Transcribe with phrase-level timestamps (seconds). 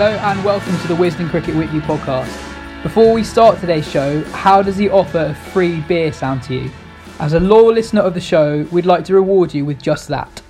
[0.00, 2.32] Hello and welcome to the Wisden Cricket Weekly podcast.
[2.84, 6.70] Before we start today's show, how does the offer of free beer sound to you?
[7.18, 10.40] As a loyal listener of the show, we'd like to reward you with just that.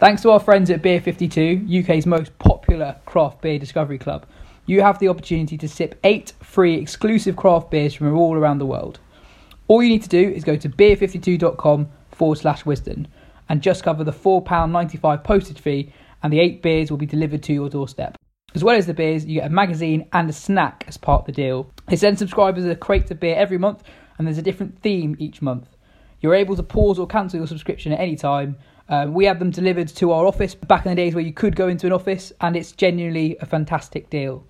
[0.00, 4.26] Thanks to our friends at Beer 52, UK's most popular craft beer discovery club,
[4.66, 8.66] you have the opportunity to sip eight free exclusive craft beers from all around the
[8.66, 8.98] world.
[9.68, 13.06] All you need to do is go to beer52.com forward slash Wisden
[13.48, 15.92] and just cover the £4.95 postage fee,
[16.24, 18.18] and the eight beers will be delivered to your doorstep.
[18.56, 21.26] As well as the beers, you get a magazine and a snack as part of
[21.26, 21.70] the deal.
[21.88, 23.82] They send subscribers a crate of beer every month,
[24.16, 25.68] and there's a different theme each month.
[26.22, 28.56] You're able to pause or cancel your subscription at any time.
[28.88, 31.54] Um, we have them delivered to our office back in the days where you could
[31.54, 34.42] go into an office, and it's genuinely a fantastic deal.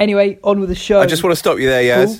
[0.00, 1.00] Anyway, on with the show.
[1.00, 2.06] I just want to stop you there, Yaz.
[2.06, 2.16] Cool.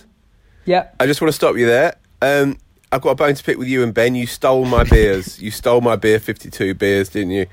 [0.66, 0.91] Yeah.
[1.00, 1.97] I just want to stop you there.
[2.21, 2.59] Um,
[2.93, 4.15] I've got a bone to pick with you and Ben.
[4.15, 5.41] You stole my beers.
[5.41, 7.47] you stole my beer fifty two beers, didn't you?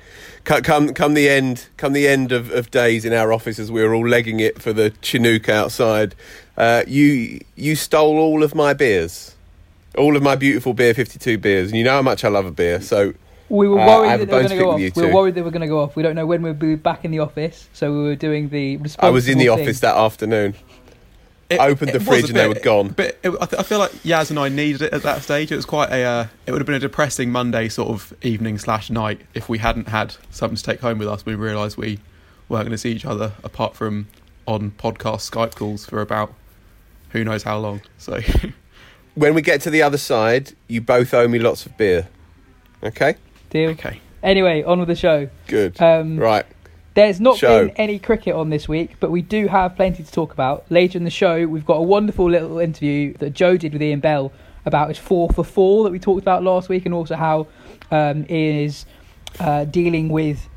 [0.44, 3.82] Come, come the end, come the end of, of days in our office as we
[3.82, 6.14] were all legging it for the Chinook outside.
[6.56, 9.34] Uh, you you stole all of my beers,
[9.98, 12.46] all of my beautiful beer fifty two beers, and you know how much I love
[12.46, 12.80] a beer.
[12.80, 13.12] So
[13.48, 14.96] we were uh, worried have that they were going to go off.
[14.96, 15.96] We were worried they were going to go off.
[15.96, 18.78] We don't know when we'd be back in the office, so we were doing the.
[19.00, 20.54] I was in the responsible office that afternoon.
[21.54, 22.88] It, Opened the fridge a and they were gone.
[22.88, 25.50] But it, I, th- I feel like Yaz and I needed it at that stage.
[25.52, 26.02] It was quite a.
[26.04, 29.58] Uh, it would have been a depressing Monday sort of evening slash night if we
[29.58, 31.24] hadn't had something to take home with us.
[31.26, 31.98] We realised we
[32.48, 34.08] weren't going to see each other apart from
[34.46, 36.34] on podcast Skype calls for about
[37.10, 37.80] who knows how long.
[37.98, 38.20] So
[39.14, 42.08] When we get to the other side, you both owe me lots of beer.
[42.82, 43.14] Okay,
[43.50, 43.70] Deal.
[43.70, 45.28] okay, Anyway, on with the show.
[45.46, 45.80] good.
[45.80, 46.44] Um, right.
[46.94, 47.66] There's not Show.
[47.66, 50.64] been any cricket on this week, but we do have plenty to talk about.
[50.70, 53.98] Later in the show, we've got a wonderful little interview that Joe did with Ian
[53.98, 54.30] Bell
[54.64, 57.48] about his four for four that we talked about last week, and also how
[57.90, 58.86] um, Ian is
[59.40, 60.48] uh, dealing with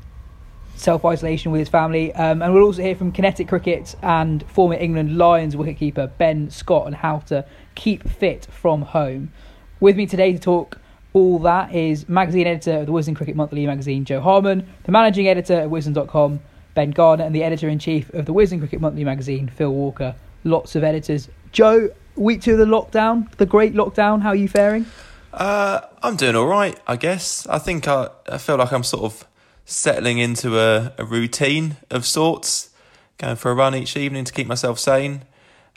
[0.76, 2.14] self isolation with his family.
[2.14, 6.86] Um, and we'll also hear from Kinetic Cricket and former England Lions wicketkeeper Ben Scott
[6.86, 7.44] on how to
[7.74, 9.32] keep fit from home.
[9.80, 10.78] With me today to talk
[11.12, 15.28] all that is magazine editor of the Wisden Cricket Monthly magazine, Joe Harman, the managing
[15.28, 16.40] editor at Wisden.com,
[16.74, 20.14] Ben Garner, and the editor in chief of the Wisden Cricket Monthly magazine, Phil Walker.
[20.44, 21.28] Lots of editors.
[21.52, 24.86] Joe, week two of the lockdown, the great lockdown, how are you faring?
[25.32, 27.46] Uh, I'm doing all right, I guess.
[27.46, 29.26] I think I, I feel like I'm sort of
[29.64, 32.70] settling into a, a routine of sorts,
[33.18, 35.22] going for a run each evening to keep myself sane.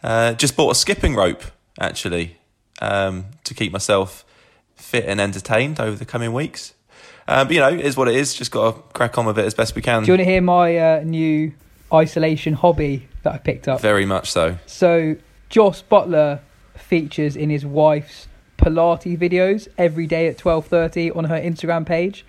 [0.03, 1.43] Uh, just bought a skipping rope,
[1.79, 2.37] actually,
[2.81, 4.25] um, to keep myself
[4.91, 6.73] fit and entertained over the coming weeks.
[7.27, 8.33] Um, but, you know, it is what it is.
[8.33, 10.03] Just got to crack on with it as best we can.
[10.03, 11.53] Do you want to hear my uh, new
[11.93, 13.79] isolation hobby that I picked up?
[13.79, 14.57] Very much so.
[14.65, 15.15] So
[15.49, 16.39] Jos Buttler
[16.75, 18.27] features in his wife's
[18.57, 22.25] Pilates videos every day at twelve thirty on her Instagram page,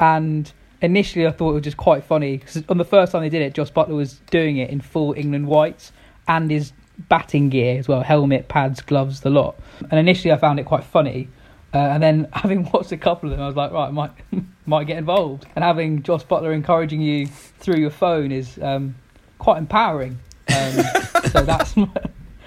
[0.00, 0.50] and
[0.82, 3.42] initially I thought it was just quite funny because on the first time they did
[3.42, 5.92] it, Jos Buttler was doing it in full England whites
[6.26, 6.72] and his
[7.08, 9.54] batting gear as well, helmet, pads, gloves, the lot.
[9.90, 11.28] And initially I found it quite funny.
[11.74, 14.12] Uh, and then having watched a couple of them, I was like, right, I might
[14.66, 15.46] might get involved.
[15.54, 18.94] And having Jos Buttler encouraging you through your phone is um,
[19.38, 20.18] quite empowering.
[20.48, 20.72] Um,
[21.30, 21.88] so that's my,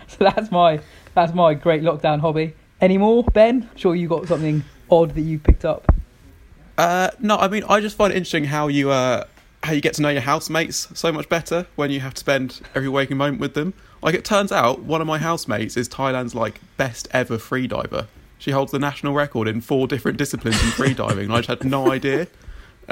[0.07, 0.79] so that's my
[1.13, 2.53] that's my great lockdown hobby.
[2.79, 3.69] Any more, Ben?
[3.75, 5.91] Sure, you got something odd that you picked up.
[6.77, 9.25] Uh, no, I mean, I just find it interesting how you uh,
[9.63, 12.61] how you get to know your housemates so much better when you have to spend
[12.73, 13.73] every waking moment with them.
[14.01, 18.07] Like it turns out, one of my housemates is Thailand's like best ever freediver.
[18.41, 21.63] She holds the national record in four different disciplines in freediving, and I just had
[21.63, 22.25] no idea.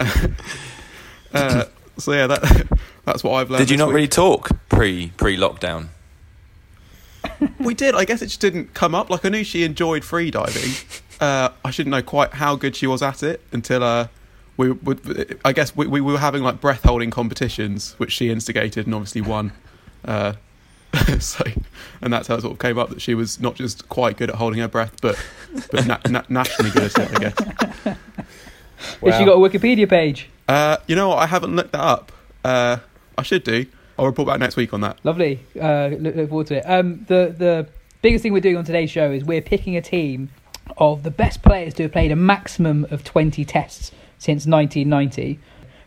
[1.34, 1.66] uh,
[1.98, 2.68] so yeah, that
[3.04, 3.66] that's what I've learned.
[3.66, 3.96] Did you not week.
[3.96, 5.88] really talk pre pre lockdown?
[7.60, 7.96] We did.
[7.96, 9.10] I guess it just didn't come up.
[9.10, 11.02] Like I knew she enjoyed freediving.
[11.20, 14.08] Uh, I shouldn't know quite how good she was at it until uh,
[14.56, 15.40] we would.
[15.44, 19.22] I guess we, we were having like breath holding competitions, which she instigated and obviously
[19.22, 19.54] won.
[20.06, 20.34] Uh,
[21.20, 21.44] so,
[22.02, 24.30] and that's how it sort of came up that she was not just quite good
[24.30, 25.24] at holding her breath, but
[25.72, 27.16] but na- na- nationally good at it.
[27.16, 27.98] I guess.
[29.04, 30.30] Has she got a Wikipedia page?
[30.48, 31.20] Uh, you know what?
[31.20, 32.12] I haven't looked that up.
[32.44, 32.78] Uh,
[33.18, 33.66] I should do.
[33.98, 34.98] I'll report back next week on that.
[35.04, 35.42] Lovely.
[35.60, 36.64] Uh, look, look forward to it.
[36.66, 37.68] Um, the the
[38.02, 40.30] biggest thing we're doing on today's show is we're picking a team
[40.78, 45.40] of the best players to have played a maximum of 20 tests since 1990.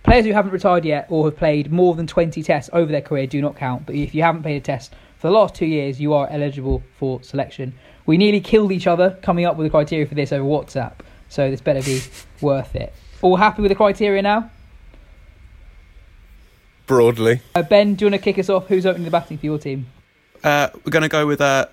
[0.03, 3.27] Players who haven't retired yet or have played more than 20 tests over their career
[3.27, 3.87] do not count.
[3.87, 6.83] But if you haven't played a test for the last two years, you are eligible
[6.99, 7.75] for selection.
[8.05, 10.95] We nearly killed each other coming up with the criteria for this over WhatsApp,
[11.29, 12.03] so this better be
[12.41, 12.93] worth it.
[13.23, 14.51] All happy with the criteria now?
[16.87, 17.41] Broadly.
[17.55, 18.67] Uh, ben, do you want to kick us off?
[18.67, 19.87] Who's opening the batting for your team?
[20.43, 21.67] Uh, we're going to go with uh,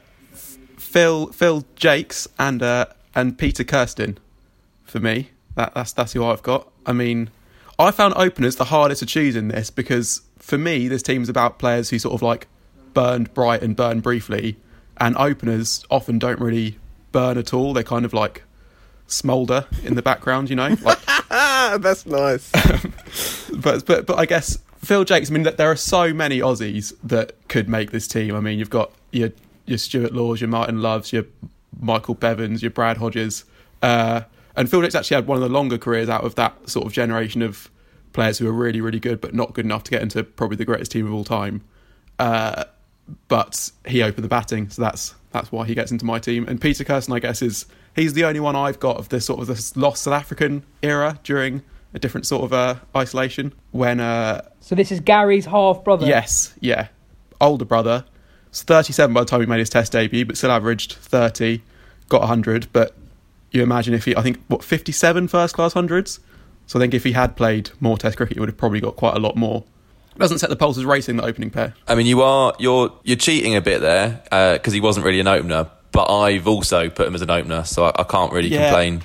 [0.77, 2.85] Phil Phil Jaques and uh,
[3.15, 4.19] and Peter Kirsten
[4.83, 5.31] for me.
[5.55, 6.71] That, that's that's who I've got.
[6.85, 7.31] I mean,
[7.79, 11.29] I found openers the hardest to choose in this because for me, this team is
[11.29, 12.47] about players who sort of like
[12.93, 14.57] burned bright and burned briefly,
[14.97, 16.77] and openers often don't really
[17.13, 17.73] burn at all.
[17.73, 18.43] They're kind of like
[19.07, 20.75] smolder in the background, you know.
[20.81, 20.99] Like,
[21.29, 22.51] that's nice.
[23.55, 25.31] but but but I guess Phil Jaques.
[25.31, 28.35] I mean, there are so many Aussies that could make this team.
[28.35, 29.31] I mean, you've got your
[29.65, 31.25] your Stuart Laws, your Martin Loves, your
[31.79, 33.45] Michael Bevans, your Brad Hodges,
[33.81, 34.21] uh,
[34.55, 36.93] and Phil Jaques actually had one of the longer careers out of that sort of
[36.93, 37.69] generation of
[38.13, 40.65] players who are really really good but not good enough to get into probably the
[40.65, 41.61] greatest team of all time.
[42.17, 42.65] Uh,
[43.27, 46.45] but he opened the batting, so that's that's why he gets into my team.
[46.47, 47.65] And Peter Kirsten, I guess, is
[47.95, 51.19] he's the only one I've got of this sort of this lost South African era
[51.23, 51.63] during
[51.93, 56.05] a different sort of uh, isolation when uh, So this is Gary's half brother.
[56.05, 56.89] yes, yeah,
[57.41, 58.05] older brother.
[58.49, 61.61] Was 37 by the time he made his Test debut, but still averaged 30,
[62.09, 62.67] got 100.
[62.73, 62.95] But
[63.51, 66.19] you imagine if he, I think, what 57 first class hundreds.
[66.67, 68.95] So I think if he had played more Test cricket, he would have probably got
[68.95, 69.63] quite a lot more.
[70.17, 71.73] Doesn't set the pulses racing the opening pair.
[71.87, 75.19] I mean, you are you're you're cheating a bit there uh, because he wasn't really
[75.21, 75.67] an opener.
[75.91, 78.67] But I've also put him as an opener, so I, I can't really Yeah.
[78.67, 79.01] complain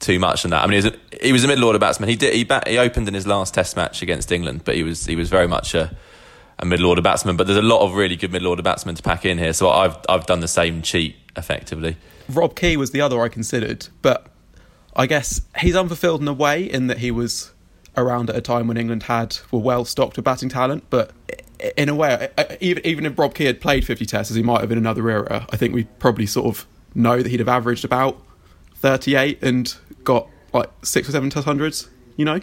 [0.00, 0.62] too much on that.
[0.64, 2.08] I mean, he was a, he was a middle order batsman.
[2.08, 4.82] He did he bat, he opened in his last Test match against England, but he
[4.82, 5.94] was he was very much a,
[6.58, 7.36] a middle order batsman.
[7.36, 9.68] But there's a lot of really good middle order batsmen to pack in here, so
[9.70, 11.96] I've I've done the same cheat effectively.
[12.28, 14.26] Rob Key was the other I considered, but
[14.96, 17.52] I guess he's unfulfilled in a way in that he was
[17.96, 20.84] around at a time when England had were well stocked with batting talent.
[20.90, 21.10] But
[21.76, 22.28] in a way,
[22.60, 25.08] even even if Rob Key had played fifty tests as he might have in another
[25.10, 28.20] era, I think we probably sort of know that he'd have averaged about
[28.74, 29.74] thirty eight and
[30.04, 31.88] got like six or seven test hundreds.
[32.16, 32.40] You know,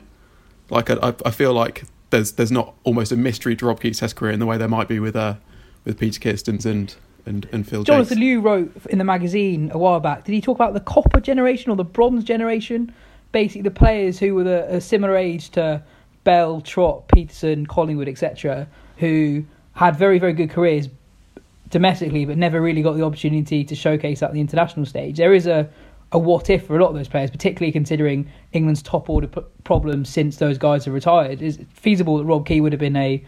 [0.69, 3.99] like I, I- I feel like there's there's not almost a mystery to Rob Key's
[3.99, 5.35] test career in the way there might be with uh
[5.83, 6.95] with Peter Kirstens and
[7.25, 7.84] and and Phil.
[7.84, 8.38] Jonathan Jaques.
[8.38, 10.24] Liew wrote in the magazine a while back.
[10.25, 12.94] Did he talk about the copper generation or the bronze generation?
[13.32, 15.84] Basically, the players who were the, a similar age to
[16.24, 18.67] Bell, Trott, Pietersen, Collingwood, etc.,
[18.98, 20.88] who had very, very good careers
[21.70, 25.17] domestically, but never really got the opportunity to showcase at the international stage.
[25.17, 25.70] There is a,
[26.12, 29.41] a what if for a lot of those players, particularly considering England's top order p-
[29.63, 31.41] problems since those guys have retired.
[31.41, 33.24] Is feasible that Rob Key would have been a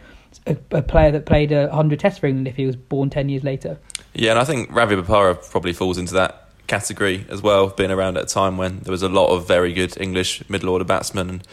[0.45, 3.29] a, a player that played a hundred tests for England if he was born ten
[3.29, 3.77] years later?
[4.13, 8.17] Yeah, and I think Ravi Bopara probably falls into that category as well, being around
[8.17, 11.29] at a time when there was a lot of very good English middle order batsmen.
[11.29, 11.47] And,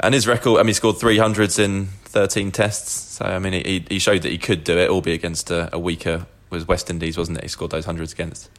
[0.00, 2.90] and his record, I mean, he scored 300s in 13 tests.
[2.90, 5.78] So, I mean, he, he showed that he could do it, albeit against a, a
[5.78, 7.44] weaker, was West Indies, wasn't it?
[7.44, 8.50] He scored those hundreds against.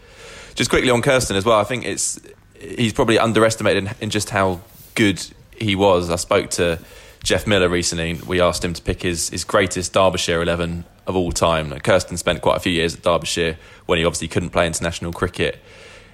[0.56, 2.20] Just quickly on Kirsten as well, I think it's
[2.60, 4.62] he's probably underestimated in, in just how
[4.96, 5.26] good
[5.58, 6.10] he was.
[6.10, 6.80] I spoke to
[7.24, 8.14] Geoff Miller recently.
[8.14, 11.70] We asked him to pick his, his greatest Derbyshire 11 of all time.
[11.70, 15.14] Now, Kirsten spent quite a few years at Derbyshire when he obviously couldn't play international
[15.14, 15.60] cricket.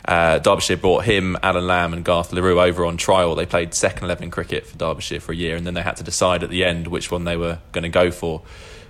[0.06, 3.36] Uh, Derbyshire brought him, Alan Lamb, and Garth Le Roux over on trial.
[3.36, 6.04] They played second 11 cricket for Derbyshire for a year, and then they had to
[6.04, 8.42] decide at the end which one they were going to go for.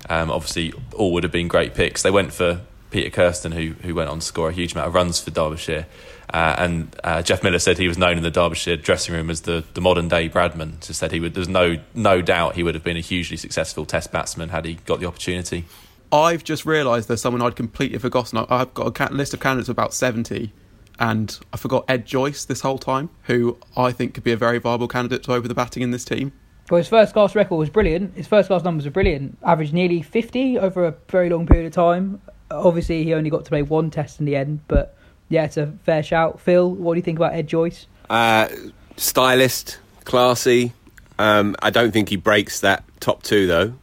[0.09, 2.03] Um, obviously, all would have been great picks.
[2.03, 4.95] They went for Peter Kirsten, who who went on to score a huge amount of
[4.95, 5.85] runs for Derbyshire.
[6.33, 9.41] Uh, and uh, Geoff Miller said he was known in the Derbyshire dressing room as
[9.41, 10.85] the, the modern day Bradman.
[10.85, 11.33] Just said he would.
[11.33, 14.75] There's no no doubt he would have been a hugely successful Test batsman had he
[14.85, 15.65] got the opportunity.
[16.11, 18.45] I've just realised there's someone I'd completely forgotten.
[18.49, 20.53] I've got a list of candidates of about 70,
[20.99, 24.57] and I forgot Ed Joyce this whole time, who I think could be a very
[24.57, 26.31] viable candidate to over the batting in this team.
[26.69, 28.15] Well, his first class record was brilliant.
[28.15, 29.37] His first class numbers were brilliant.
[29.43, 32.21] Averaged nearly 50 over a very long period of time.
[32.49, 34.95] Obviously, he only got to play one test in the end, but
[35.29, 36.39] yeah, it's a fair shout.
[36.39, 37.87] Phil, what do you think about Ed Joyce?
[38.09, 38.47] Uh,
[38.95, 40.73] stylist, classy.
[41.19, 43.73] Um, I don't think he breaks that top two though.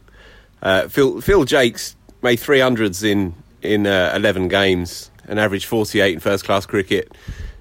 [0.61, 6.19] Uh, Phil Phil Jaques made 300s in in uh, 11 games and averaged 48 in
[6.19, 7.11] first class cricket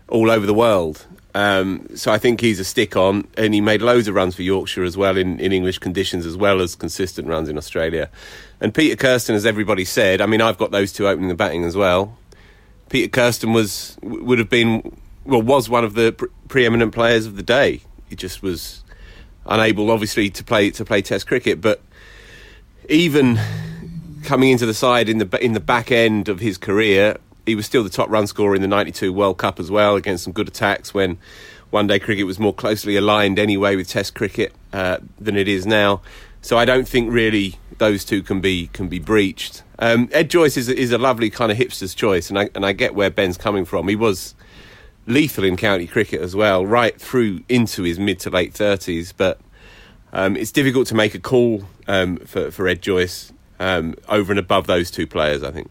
[0.08, 1.06] all over the world.
[1.34, 4.42] Um, so I think he's a stick on, and he made loads of runs for
[4.42, 8.08] Yorkshire as well in, in English conditions, as well as consistent runs in Australia.
[8.64, 11.64] And Peter Kirsten, as everybody said, I mean, I've got those two opening the batting
[11.64, 12.16] as well.
[12.88, 17.36] Peter Kirsten was would have been well was one of the pre- preeminent players of
[17.36, 17.82] the day.
[18.08, 18.82] He just was
[19.44, 21.60] unable, obviously, to play to play Test cricket.
[21.60, 21.82] But
[22.88, 23.38] even
[24.22, 27.66] coming into the side in the in the back end of his career, he was
[27.66, 30.48] still the top run scorer in the '92 World Cup as well, against some good
[30.48, 31.18] attacks when
[31.68, 35.66] one day cricket was more closely aligned anyway with Test cricket uh, than it is
[35.66, 36.00] now.
[36.40, 39.62] So I don't think really those two can be can be breached.
[39.78, 42.72] Um, Ed Joyce is is a lovely kind of hipster's choice, and I and I
[42.72, 43.88] get where Ben's coming from.
[43.88, 44.34] He was
[45.06, 49.12] lethal in county cricket as well, right through into his mid to late thirties.
[49.12, 49.40] But
[50.12, 54.38] um, it's difficult to make a call um, for for Ed Joyce um, over and
[54.38, 55.42] above those two players.
[55.42, 55.70] I think.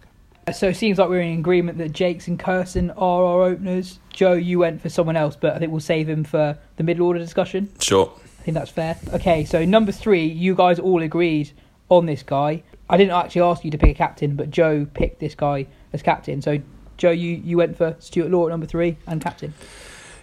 [0.54, 4.00] So it seems like we're in agreement that Jaques and Kirsten are our openers.
[4.12, 7.08] Joe, you went for someone else, but I think we'll save him for the middle
[7.08, 7.72] order discussion.
[7.80, 8.12] Sure.
[8.40, 8.98] I think that's fair.
[9.14, 11.54] Okay, so number three, you guys all agreed
[11.98, 12.64] on this guy.
[12.90, 16.02] I didn't actually ask you to pick a captain, but Joe picked this guy as
[16.02, 16.42] captain.
[16.42, 16.60] So,
[16.98, 19.54] Joe, you, you went for Stuart Law at number three and captain.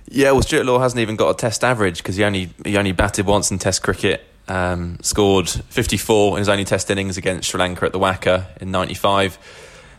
[0.08, 2.92] Yeah, well, Stuart Law hasn't even got a Test average because he only he only
[2.92, 4.24] batted once in Test cricket.
[4.48, 8.70] Um, scored 54 in his only Test innings against Sri Lanka at the WACA in
[8.70, 9.38] '95.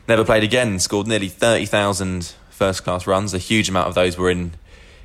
[0.07, 0.79] Never played again.
[0.79, 3.33] Scored nearly 30,000 first class runs.
[3.33, 4.51] A huge amount of those were in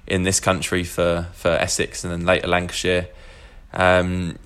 [0.07, 3.09] in this country for for Essex and then later Lancashire.
[3.73, 4.39] Um,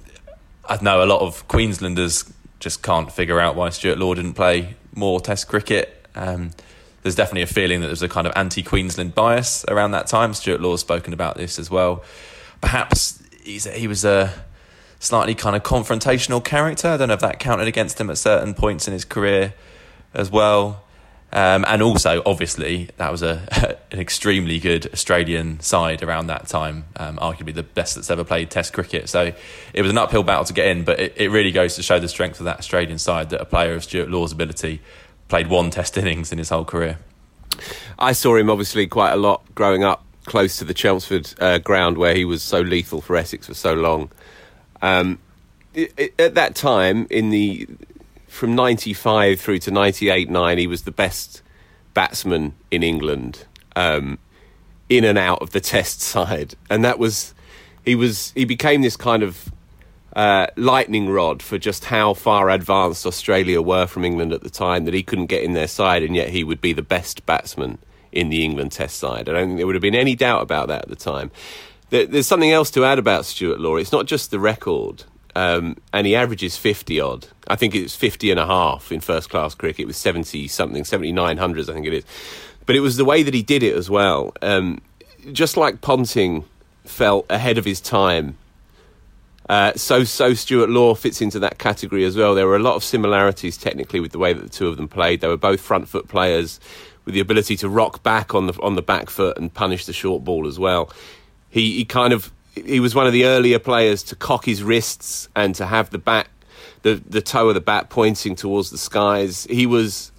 [0.70, 4.76] I know a lot of Queenslanders just can't figure out why Stuart Law didn't play
[4.94, 6.06] more Test cricket.
[6.14, 6.52] Um,
[7.02, 10.32] there's definitely a feeling that there's a kind of anti-Queensland bias around that time.
[10.32, 12.04] Stuart Law's spoken about this as well.
[12.60, 14.32] Perhaps he was a
[15.00, 16.86] slightly kind of confrontational character.
[16.86, 19.54] I don't know if that counted against him at certain points in his career
[20.14, 20.84] as well.
[21.32, 26.84] Um, and also, obviously, that was a an extremely good Australian side around that time,
[26.96, 29.08] um, arguably the best that's ever played Test cricket.
[29.08, 29.32] So
[29.72, 32.00] it was an uphill battle to get in, but it, it really goes to show
[32.00, 34.80] the strength of that Australian side that a player of Stuart Law's ability
[35.28, 36.98] played one Test innings in his whole career.
[37.98, 41.98] I saw him obviously quite a lot growing up close to the Chelmsford uh, ground
[41.98, 44.10] where he was so lethal for Essex for so long.
[44.82, 45.18] Um,
[45.74, 47.68] it, it, at that time, in the
[48.30, 51.42] from 95 through to 98 9, he was the best
[51.94, 53.44] batsman in England,
[53.74, 54.18] um,
[54.88, 56.54] in and out of the test side.
[56.70, 57.34] And that was,
[57.84, 59.52] he was, he became this kind of
[60.14, 64.84] uh, lightning rod for just how far advanced Australia were from England at the time,
[64.84, 67.78] that he couldn't get in their side, and yet he would be the best batsman
[68.12, 69.28] in the England test side.
[69.28, 71.32] I don't think there would have been any doubt about that at the time.
[71.90, 73.76] there's something else to add about Stuart Law.
[73.76, 77.26] It's not just the record um, and he averages 50 odd.
[77.50, 79.80] I think it's 50 and a half in first class cricket.
[79.80, 82.04] It was 70 something, 79 hundreds, I think it is.
[82.64, 84.32] But it was the way that he did it as well.
[84.40, 84.80] Um,
[85.32, 86.44] just like Ponting
[86.84, 88.36] felt ahead of his time,
[89.48, 92.36] uh, so so Stuart Law fits into that category as well.
[92.36, 94.86] There were a lot of similarities technically with the way that the two of them
[94.86, 95.20] played.
[95.20, 96.60] They were both front foot players
[97.04, 99.92] with the ability to rock back on the on the back foot and punish the
[99.92, 100.92] short ball as well.
[101.48, 105.28] He he kind of he was one of the earlier players to cock his wrists
[105.34, 106.28] and to have the bat,
[106.82, 109.46] the the toe of the bat pointing towards the skies.
[109.50, 110.12] He was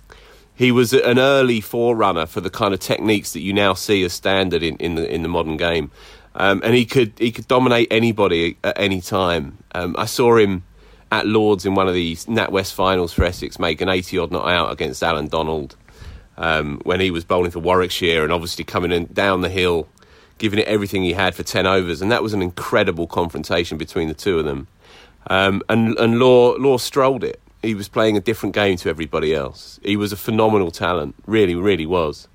[0.55, 4.13] he was an early forerunner for the kind of techniques that you now see as
[4.13, 5.91] standard in, in the in the modern game,
[6.35, 9.57] um, and he could he could dominate anybody at any time.
[9.73, 10.63] Um, I saw him
[11.11, 14.47] at Lords in one of the NatWest finals for Essex make an eighty odd not
[14.47, 15.75] out against Allan Donald
[16.37, 19.87] um, when he was bowling for Warwickshire and obviously coming in down the hill
[20.41, 22.01] giving it everything he had for 10 overs.
[22.01, 24.67] And that was an incredible confrontation between the two of them.
[25.27, 27.41] Um, and and Law, Law strolled it.
[27.61, 29.79] He was playing a different game to everybody else.
[29.83, 32.27] He was a phenomenal talent, really, really was.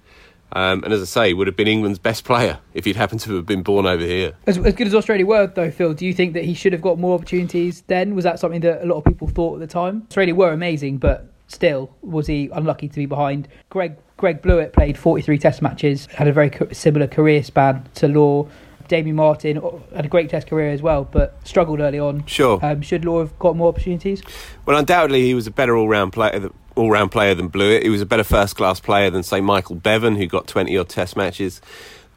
[0.53, 3.35] Um, and as I say, would have been England's best player if he'd happened to
[3.35, 4.35] have been born over here.
[4.47, 6.81] As, as, good as Australia were, though, Phil, do you think that he should have
[6.81, 8.15] got more opportunities then?
[8.15, 10.05] Was that something that a lot of people thought at the time?
[10.09, 13.49] Australia were amazing, but still was he unlucky to be behind.
[13.71, 18.49] Greg Greg Blewett played 43 Test matches, had a very similar career span to Law.
[18.89, 22.25] Damien Martyn uh, had a great Test career as well, but struggled early on.
[22.27, 22.59] Sure.
[22.63, 24.23] Um, should Law have got more opportunities?
[24.65, 26.51] Well, undoubtedly, he was a better all-round player.
[26.75, 27.85] All-round player than Blewett.
[27.85, 31.17] He was a better first-class player than, say, Michael Bevan, who got twenty odd Test
[31.17, 31.63] matches.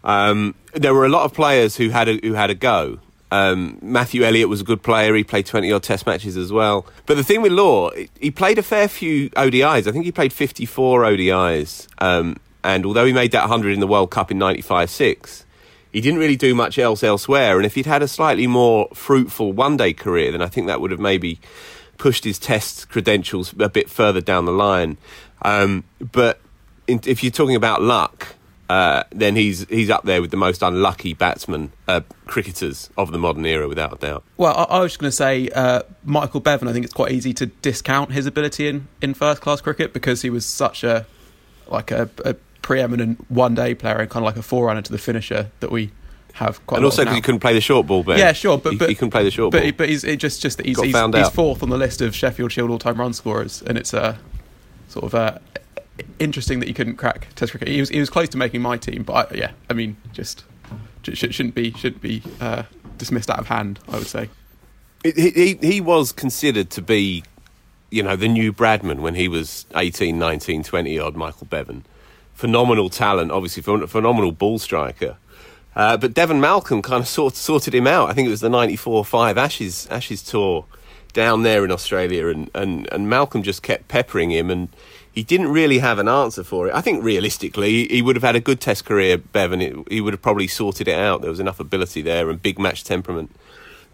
[0.04, 3.00] Um, there were a lot of players who had a, who had a go.
[3.32, 5.14] Um, Matthew Elliott was a good player.
[5.16, 6.86] He played 20 odd test matches as well.
[7.06, 9.88] But the thing with Law, he played a fair few ODIs.
[9.88, 11.88] I think he played 54 ODIs.
[12.00, 15.46] Um, and although he made that 100 in the World Cup in 95 6,
[15.92, 17.58] he didn't really do much else elsewhere.
[17.58, 20.82] And if he'd had a slightly more fruitful one day career, then I think that
[20.82, 21.40] would have maybe
[21.98, 24.98] pushed his test credentials a bit further down the line.
[25.42, 26.40] Um, but
[26.88, 28.36] in, if you're talking about luck,
[28.70, 33.18] uh, then he's he's up there with the most unlucky batsmen, uh, cricketers of the
[33.18, 34.24] modern era, without a doubt.
[34.38, 36.68] Well, I, I was just going to say uh, Michael Bevan.
[36.68, 40.22] I think it's quite easy to discount his ability in, in first class cricket because
[40.22, 41.08] he was such a
[41.68, 44.98] like a, a preeminent one day player and kind of like a forerunner to the
[44.98, 45.92] finisher that we
[46.34, 46.78] have quite.
[46.78, 48.18] And also because he couldn't play the short ball, Ben.
[48.18, 49.72] Yeah, sure, but, he, but he couldn't play the short but, ball.
[49.74, 52.52] But he's it just just that he's he's, he's fourth on the list of Sheffield
[52.52, 54.18] Shield all time run scorers, and it's uh,
[54.88, 55.38] sort of uh,
[56.20, 57.68] interesting that he couldn't crack Test cricket.
[57.68, 60.44] He was he was close to making my team, but I, yeah, I mean, just
[61.04, 62.64] sh- sh- shouldn't be shouldn't be uh,
[62.98, 63.80] dismissed out of hand.
[63.88, 64.30] I would say.
[65.04, 67.24] He, he, he was considered to be,
[67.90, 71.86] you know, the new Bradman when he was 18, 19, 20 odd, Michael Bevan.
[72.40, 75.18] Phenomenal talent, obviously, phen- phenomenal ball striker.
[75.76, 78.10] Uh, but Devon Malcolm kind of sort, sorted him out.
[78.10, 80.64] I think it was the 94 5 Ashes, Ashes tour
[81.12, 84.70] down there in Australia, and, and, and Malcolm just kept peppering him, and
[85.12, 86.74] he didn't really have an answer for it.
[86.74, 89.62] I think realistically, he would have had a good test career, Bevan.
[89.62, 91.20] It, he would have probably sorted it out.
[91.20, 93.36] There was enough ability there and big match temperament.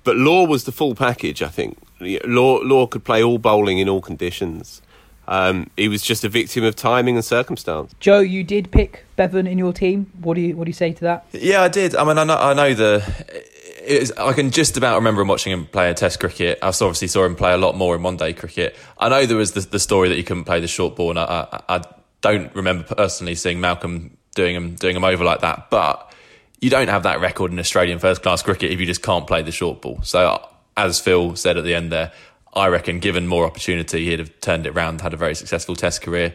[0.04, 1.80] But Law was the full package, I think.
[2.00, 4.84] Law, Law could play all bowling in all conditions.
[5.28, 7.94] Um, he was just a victim of timing and circumstance.
[8.00, 10.12] Joe, you did pick Bevan in your team.
[10.22, 11.26] What do you what do you say to that?
[11.32, 11.96] Yeah, I did.
[11.96, 13.44] I mean, I know, I know the.
[13.88, 16.58] It's, I can just about remember him watching him play a Test cricket.
[16.62, 18.76] I obviously saw him play a lot more in one day cricket.
[18.98, 21.20] I know there was the, the story that he couldn't play the short ball, and
[21.20, 21.82] I, I, I
[22.22, 25.70] don't remember personally seeing Malcolm doing him doing him over like that.
[25.70, 26.12] But
[26.60, 29.44] you don't have that record in Australian first class cricket if you just can't play
[29.44, 30.00] the short ball.
[30.02, 32.12] So, as Phil said at the end there,
[32.56, 36.02] I reckon given more opportunity, he'd have turned it round, had a very successful Test
[36.02, 36.34] career.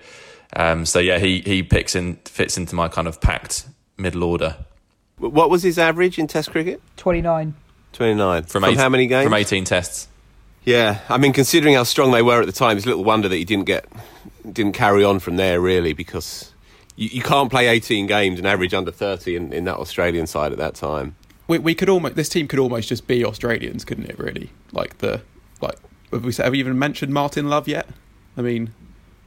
[0.54, 4.56] Um, so yeah, he he picks in fits into my kind of packed middle order
[5.18, 6.80] What was his average in Test cricket?
[6.96, 7.54] Twenty nine.
[7.92, 8.42] 29.
[8.44, 9.24] from, From eight- how many games?
[9.24, 10.08] From eighteen tests.
[10.64, 13.36] Yeah, I mean, considering how strong they were at the time, it's little wonder that
[13.36, 13.86] he didn't get,
[14.52, 16.52] didn't carry on from there really, because
[16.96, 20.52] you, you can't play 18 games and average under 30 in, in that Australian side
[20.52, 21.16] at that time.
[21.48, 24.18] We, we could almost this team could almost just be Australians, couldn't it?
[24.18, 25.22] Really, like the like
[26.12, 27.88] have we have we even mentioned Martin Love yet?
[28.36, 28.72] I mean,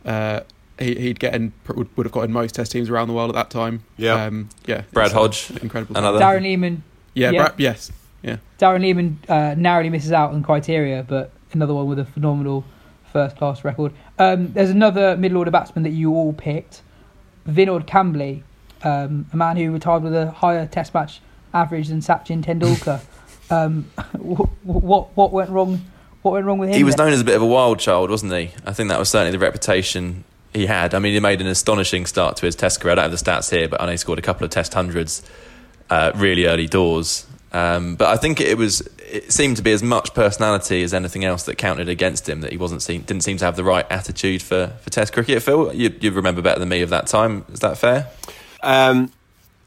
[0.06, 0.42] uh,
[0.80, 3.30] he, he'd get in would, would have got in most Test teams around the world
[3.30, 3.84] at that time.
[3.98, 4.26] Yeah.
[4.26, 4.84] um, yeah.
[4.92, 5.98] Brad Hodge, incredible.
[5.98, 6.84] another- Darren Lehmann.
[7.14, 7.40] yeah, yeah.
[7.40, 7.92] Brad, yes,
[8.22, 8.38] yeah.
[8.60, 12.66] Darren Lehmann uh, narrowly misses out on criteria, but another one with a phenomenal
[13.12, 13.94] first class record.
[14.18, 16.82] Um, there's another middle order batsman that you all picked,
[17.48, 18.42] Vinod Kambli,
[18.84, 21.22] um, a man who retired with a higher Test match
[21.54, 23.02] average than Sachin Tendulkar.
[23.52, 25.82] um, what, what what went wrong?
[26.24, 26.76] What went wrong with him?
[26.76, 27.06] He was then?
[27.06, 28.52] known as a bit of a wild child, wasn't he?
[28.66, 30.94] I think that was certainly the reputation he had.
[30.94, 32.94] I mean, he made an astonishing start to his Test career.
[32.94, 34.74] I don't have the stats here, but I know he scored a couple of Test
[34.74, 35.22] hundreds
[35.90, 37.28] uh, really early doors.
[37.52, 41.24] Um, but I think it was it seemed to be as much personality as anything
[41.24, 42.42] else that counted against him.
[42.42, 45.44] That he wasn't seen, didn't seem to have the right attitude for, for Test cricket.
[45.44, 47.46] Phil, you, you remember better than me of that time.
[47.52, 48.08] Is that fair?
[48.62, 49.12] Um,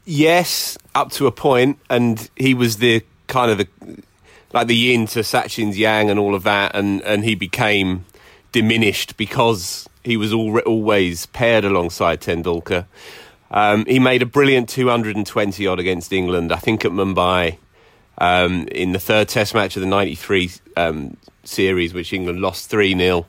[0.05, 3.67] yes, up to a point, and he was the kind of the
[4.53, 8.05] like the yin to Sachin's yang and all of that, and and he became
[8.51, 12.85] diminished because he was al- always paired alongside Tendulkar.
[13.51, 17.57] Um, he made a brilliant 220 odd against England, I think at Mumbai,
[18.17, 22.97] um, in the third Test match of the 93 um, series, which England lost 3
[22.97, 23.25] 0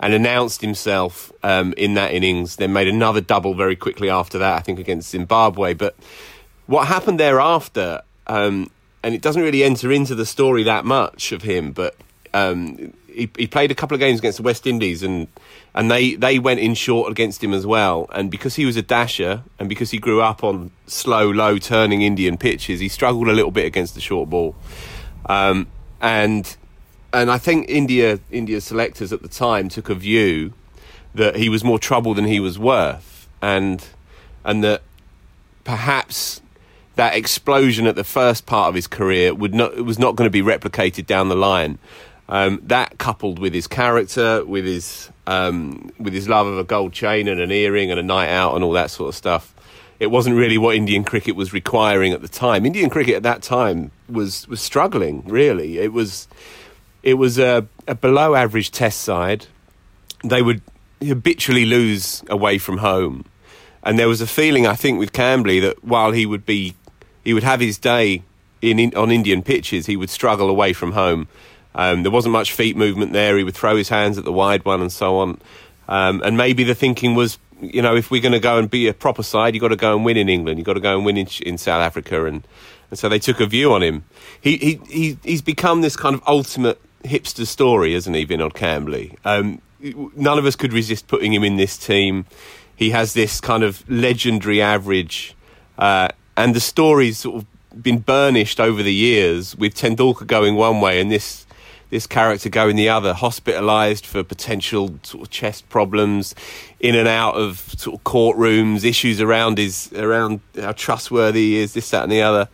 [0.00, 2.56] and announced himself um, in that innings.
[2.56, 5.74] Then made another double very quickly after that, I think against Zimbabwe.
[5.74, 5.96] But
[6.66, 8.70] what happened thereafter, um,
[9.04, 11.94] and it doesn't really enter into the story that much of him, but
[12.32, 15.28] um, he, he played a couple of games against the West Indies, and
[15.74, 18.08] and they, they went in short against him as well.
[18.14, 22.00] And because he was a dasher, and because he grew up on slow, low turning
[22.00, 24.56] Indian pitches, he struggled a little bit against the short ball.
[25.26, 25.66] Um,
[26.00, 26.56] and
[27.12, 30.54] and I think India India's selectors at the time took a view
[31.14, 33.84] that he was more trouble than he was worth, and
[34.46, 34.80] and that
[35.62, 36.40] perhaps
[36.96, 40.30] that explosion at the first part of his career would not was not going to
[40.30, 41.78] be replicated down the line.
[42.28, 46.92] Um, that coupled with his character, with his um, with his love of a gold
[46.92, 49.54] chain and an earring and a night out and all that sort of stuff.
[50.00, 52.66] It wasn't really what Indian cricket was requiring at the time.
[52.66, 55.22] Indian cricket at that time was was struggling.
[55.26, 56.28] Really, it was
[57.02, 59.46] it was a, a below average Test side.
[60.22, 60.62] They would
[61.06, 63.26] habitually lose away from home,
[63.82, 66.74] and there was a feeling I think with Kambli that while he would be
[67.24, 68.22] he would have his day
[68.62, 71.28] in, in on Indian pitches, he would struggle away from home.
[71.74, 73.36] Um, there wasn't much feet movement there.
[73.36, 75.40] He would throw his hands at the wide one and so on.
[75.88, 78.88] Um, and maybe the thinking was, you know, if we're going to go and be
[78.88, 80.58] a proper side, you've got to go and win in England.
[80.58, 82.24] You've got to go and win in, in South Africa.
[82.26, 82.46] And,
[82.90, 84.04] and so they took a view on him.
[84.40, 89.16] He, he, he, he's become this kind of ultimate hipster story, isn't he, Vinod Kambli?
[89.24, 89.60] Um,
[90.16, 92.24] none of us could resist putting him in this team.
[92.76, 95.34] He has this kind of legendary average.
[95.76, 100.80] Uh, and the story's sort of been burnished over the years with Tendulkar going one
[100.80, 101.44] way and this
[101.90, 106.34] this character going the other, hospitalised for potential sort of chest problems,
[106.80, 111.74] in and out of sort of courtrooms, issues around his around how trustworthy he is,
[111.74, 112.48] this, that, and the other.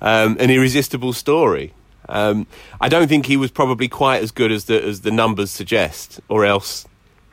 [0.00, 1.74] Um, an irresistible story.
[2.08, 2.48] Um,
[2.80, 6.20] I don't think he was probably quite as good as the as the numbers suggest,
[6.28, 6.84] or else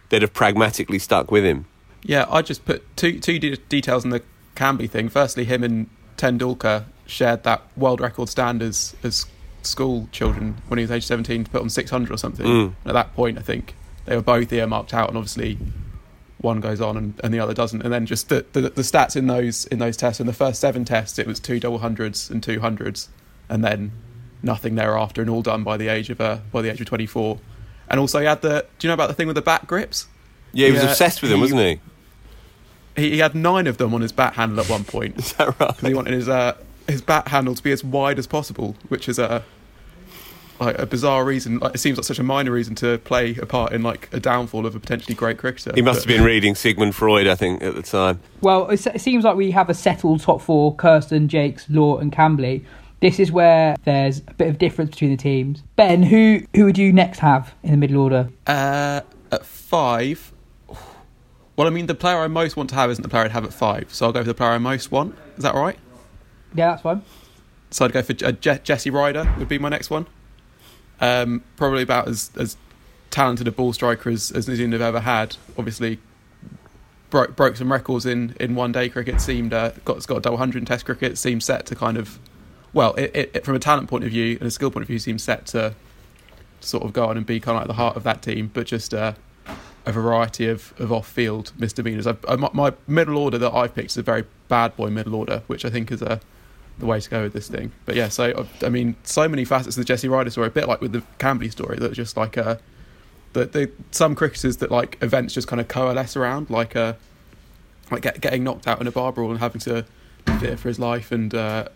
[0.10, 1.66] they'd have pragmatically stuck with him.
[2.04, 4.22] Yeah, I just put two two de- details in the
[4.60, 5.08] Kambli thing.
[5.10, 9.26] Firstly, him and Tendulkar shared that world record stand as, as
[9.62, 12.46] school children when he was age 17 to put on 600 or something.
[12.46, 12.74] Mm.
[12.86, 13.74] At that point, I think
[14.06, 15.58] they were both earmarked out, and obviously
[16.40, 17.82] one goes on and, and the other doesn't.
[17.82, 20.60] And then just the, the, the stats in those in those tests, in the first
[20.60, 23.10] seven tests, it was two double hundreds and two hundreds,
[23.50, 23.92] and then
[24.44, 27.40] nothing thereafter, and all done by the age of uh, by the age of 24.
[27.90, 28.66] And also, he had the.
[28.78, 30.08] Do you know about the thing with the bat grips?
[30.52, 31.80] Yeah, he was Yeah, obsessed with them, he- wasn't he?
[33.00, 35.18] He, he had nine of them on his bat handle at one point.
[35.20, 35.70] Is that right?
[35.70, 36.56] 'Cause he wanted his uh,
[36.88, 39.44] his bat handle to be as wide as possible, which is a
[40.60, 41.60] like a bizarre reason.
[41.60, 44.20] Like, it seems like such a minor reason to play a part in like a
[44.20, 45.72] downfall of a potentially great cricketer.
[45.74, 48.20] He must But- have been reading Sigmund Freud, I think, at the time.
[48.42, 51.98] Well, it, se- it seems like we have a settled top four: Kirsten, Jaques, Law,
[51.98, 52.66] and Kambli.
[53.02, 55.64] This is where there's a bit of difference between the teams.
[55.78, 58.28] Ben, who who would you next have in the middle order?
[58.46, 59.00] Uh,
[59.32, 60.34] at five.
[61.60, 63.44] Well, I mean, the player I most want to have isn't the player I'd have
[63.44, 65.14] at five, so I'll go for the player I most want.
[65.36, 65.78] Is that right?
[66.56, 67.02] Yeah, that's fine.
[67.70, 70.08] So I'd go for uh, Je- Jesse Ryder would be my next one.
[71.02, 72.56] Um, probably about as as
[73.12, 75.36] talented a ball striker as, as New Zealand have ever had.
[75.58, 76.00] Obviously,
[77.10, 79.20] broke broke some records in, in one day cricket.
[79.20, 81.18] Seemed uh, got got a double hundred in Test cricket.
[81.18, 82.20] Seemed set to kind of,
[82.72, 84.88] well, it, it, it- from a talent point of view and a skill point of
[84.88, 85.76] view, seems set to
[86.62, 88.50] sort of go on and be kind of like the heart of that team.
[88.54, 89.12] But just uh,
[89.86, 92.08] a variety of, of off field misdemeanors.
[92.08, 95.44] I, I, my, middle order that I've picked is a very bad boy middle order,
[95.48, 96.20] which I think is a
[96.80, 97.72] the way to go with this thing.
[97.86, 100.52] But yeah, so uh, I mean, so many facets of the Jesse Ryder story, a
[100.52, 102.56] bit like with the Kambli story, that just like uh,
[103.34, 106.94] that the some cricketers that like events just kind of coalesce around, like uh,
[107.92, 109.86] like get, getting knocked out in a bar brawl and having to
[110.40, 111.68] fear for his life, and uh,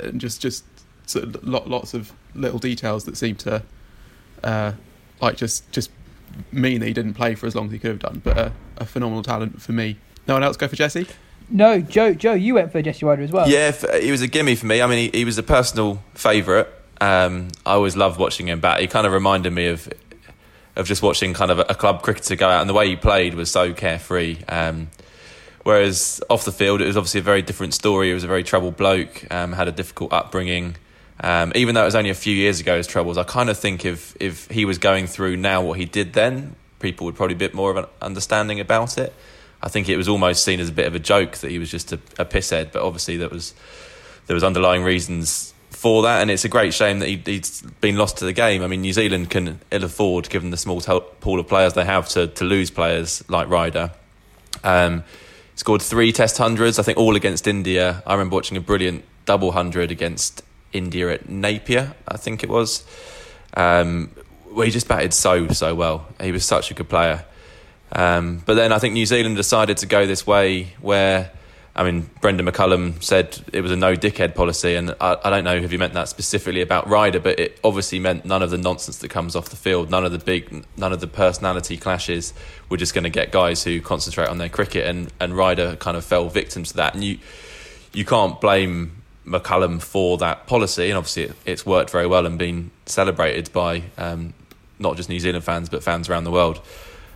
[0.00, 0.64] and just just
[1.06, 3.62] sort of lot, lots of little details that seem to
[4.42, 4.72] uh,
[5.20, 5.90] like just just
[6.52, 8.50] mean that he didn't play for as long as he could have done, but uh,
[8.78, 9.96] a phenomenal talent for me.
[10.26, 11.06] No one else go for Jesse?
[11.50, 12.12] No, Joe.
[12.12, 13.48] Joe, you went for Jesse Ryder as well.
[13.48, 14.82] Yeah, f- he was a gimme for me.
[14.82, 16.66] I mean, he, he was a personal favourite.
[17.00, 18.80] Um, I always loved watching him bat.
[18.80, 19.88] He kind of reminded me of
[20.76, 22.96] of just watching kind of a, a club cricketer go out, and the way he
[22.96, 24.36] played was so carefree.
[24.48, 24.88] Um,
[25.64, 28.08] whereas off the field, it was obviously a very different story.
[28.08, 30.76] He was a very troubled bloke, um, had a difficult upbringing.
[31.20, 33.58] Um, even though it was only a few years ago, his troubles, I kind of
[33.58, 37.34] think if if he was going through now what he did then, people would probably
[37.34, 39.12] be a bit more of an understanding about it.
[39.60, 41.70] I think it was almost seen as a bit of a joke that he was
[41.70, 43.54] just a, a pisshead, but obviously there was
[44.26, 47.96] there was underlying reasons for that, and it's a great shame that he, he's been
[47.96, 48.62] lost to the game.
[48.62, 51.84] I mean, New Zealand can ill afford, given the small to- pool of players they
[51.84, 53.90] have, to to lose players like Ryder.
[54.62, 55.02] Um,
[55.56, 58.02] scored three Test hundreds, I think, all against India.
[58.06, 62.84] I remember watching a brilliant double hundred against India at Napier, I think it was.
[63.54, 64.10] Um,
[64.52, 66.06] where he just batted so so well.
[66.20, 67.24] He was such a good player.
[67.92, 71.30] Um, but then I think New Zealand decided to go this way where,
[71.74, 75.44] I mean, Brendon McCullum said it was a no dickhead policy, and I, I don't
[75.44, 78.58] know if he meant that specifically about Ryder, but it obviously meant none of the
[78.58, 82.34] nonsense that comes off the field, none of the big, none of the personality clashes.
[82.68, 85.96] We're just going to get guys who concentrate on their cricket, and and Ryder kind
[85.96, 87.18] of fell victim to that, and you
[87.94, 92.38] you can't blame McCullum for that policy, and obviously it, it's worked very well and
[92.38, 94.34] been celebrated by um,
[94.78, 96.60] not just New Zealand fans but fans around the world.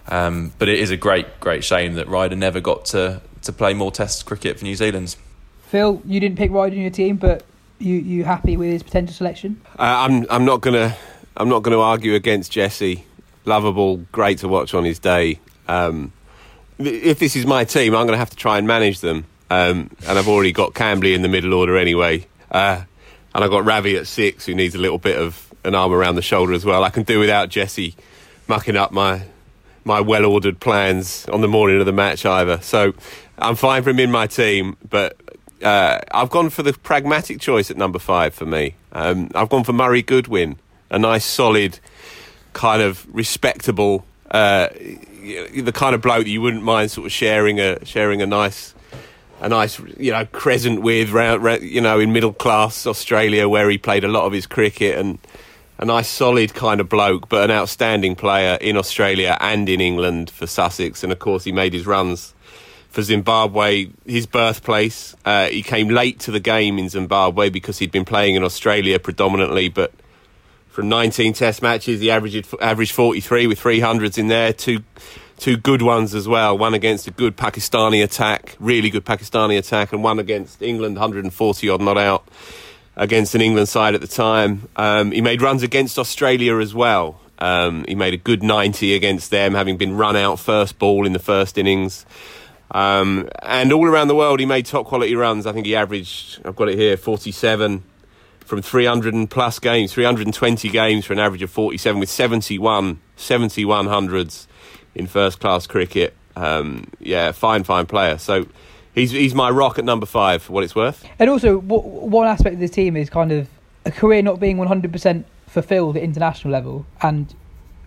[0.08, 3.72] Um, but it is a great, great shame that Ryder never got to, to play
[3.72, 5.16] more Test cricket for New Zealand.
[5.68, 7.44] Phil, you didn't pick Ryder in your team, but
[7.78, 9.60] you you happy with his potential selection?
[9.78, 10.96] Uh, I'm I'm not gonna
[11.36, 13.04] I'm not gonna argue against Jesse.
[13.44, 15.38] lovable, great to watch on his day.
[15.68, 16.12] Um,
[16.78, 19.26] if this is my team, I'm going to have to try and manage them.
[19.52, 22.26] Um, and I've already got Kambli in the middle order anyway.
[22.50, 22.84] Uh,
[23.34, 26.14] and I've got Ravi at six, who needs a little bit of an arm around
[26.14, 26.84] the shoulder as well.
[26.84, 27.94] I can do without Jesse
[28.48, 29.22] mucking up my
[29.84, 32.60] my well ordered plans on the morning of the match either.
[32.62, 32.94] So
[33.36, 35.20] I'm fine for him in my team, but
[35.62, 38.74] uh, I've gone for the pragmatic choice at number five for me.
[38.92, 40.56] Um, I've gone for Murray Goodwin,
[40.90, 41.78] a nice, solid,
[42.52, 47.60] kind of respectable, uh, the kind of bloke that you wouldn't mind sort of sharing
[47.60, 48.74] a sharing a nice.
[49.42, 53.76] A nice, you know, crescent with, round, you know, in middle class Australia, where he
[53.76, 55.18] played a lot of his cricket, and
[55.78, 60.30] a nice, solid kind of bloke, but an outstanding player in Australia and in England
[60.30, 61.02] for Sussex.
[61.02, 62.34] And of course, he made his runs
[62.88, 65.16] for Zimbabwe, his birthplace.
[65.24, 68.98] Uh, he came late to the game in Zimbabwe because he'd been playing in Australia
[69.00, 69.92] predominantly, but
[70.68, 74.52] from 19 Test matches, he averaged averaged 43 with 300s in there.
[74.52, 74.82] Two
[75.42, 76.56] two good ones as well.
[76.56, 81.68] One against a good Pakistani attack, really good Pakistani attack, and one against England, 140
[81.68, 82.28] odd not out
[82.94, 84.68] against an England side at the time.
[84.76, 87.20] Um, he made runs against Australia as well.
[87.40, 91.12] Um, he made a good 90 against them, having been run out first ball in
[91.12, 92.06] the first innings.
[92.70, 95.44] Um, and all around the world, he made top quality runs.
[95.44, 97.82] I think he averaged, I've got it here, 47
[98.44, 103.86] from 300 and plus games, 320 games for an average of 47 with 71, 71
[103.86, 104.46] hundreds
[104.94, 106.14] in first class cricket.
[106.36, 108.18] Um, yeah, fine, fine player.
[108.18, 108.46] So
[108.94, 111.04] he's he's my rock at number five for what it's worth.
[111.18, 113.48] And also, one aspect of the team is kind of
[113.84, 116.86] a career not being 100% fulfilled at international level.
[117.02, 117.34] And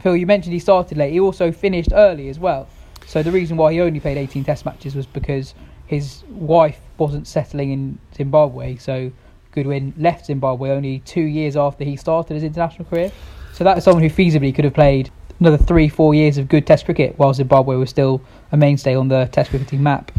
[0.01, 1.11] Phil, you mentioned he started late.
[1.11, 2.67] He also finished early as well.
[3.07, 5.53] So the reason why he only played 18 Test matches was because
[5.87, 8.75] his wife wasn't settling in Zimbabwe.
[8.77, 9.11] So
[9.51, 13.11] Goodwin left Zimbabwe only two years after he started his international career.
[13.53, 16.65] So that is someone who feasibly could have played another three, four years of good
[16.65, 18.21] Test cricket while Zimbabwe was still
[18.51, 20.11] a mainstay on the Test cricketing map.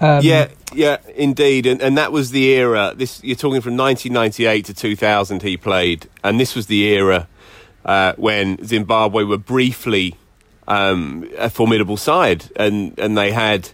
[0.00, 2.92] Um, yeah, yeah, indeed, and and that was the era.
[2.94, 5.42] This you're talking from 1998 to 2000.
[5.42, 7.28] He played, and this was the era
[7.84, 10.16] uh, when Zimbabwe were briefly
[10.66, 13.70] um, a formidable side, and and they had.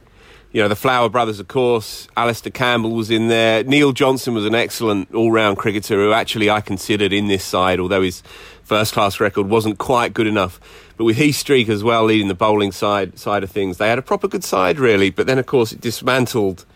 [0.51, 2.09] You know, the Flower brothers, of course.
[2.17, 3.63] Alistair Campbell was in there.
[3.65, 7.79] Neil Johnson was an excellent all round cricketer who actually I considered in this side,
[7.79, 8.23] although his
[8.63, 10.59] first class record wasn't quite good enough.
[10.99, 13.99] But with Heath Streak as well leading the bowling side side of things, they had
[13.99, 15.09] a proper good side really.
[15.09, 16.67] But then of course it dismantled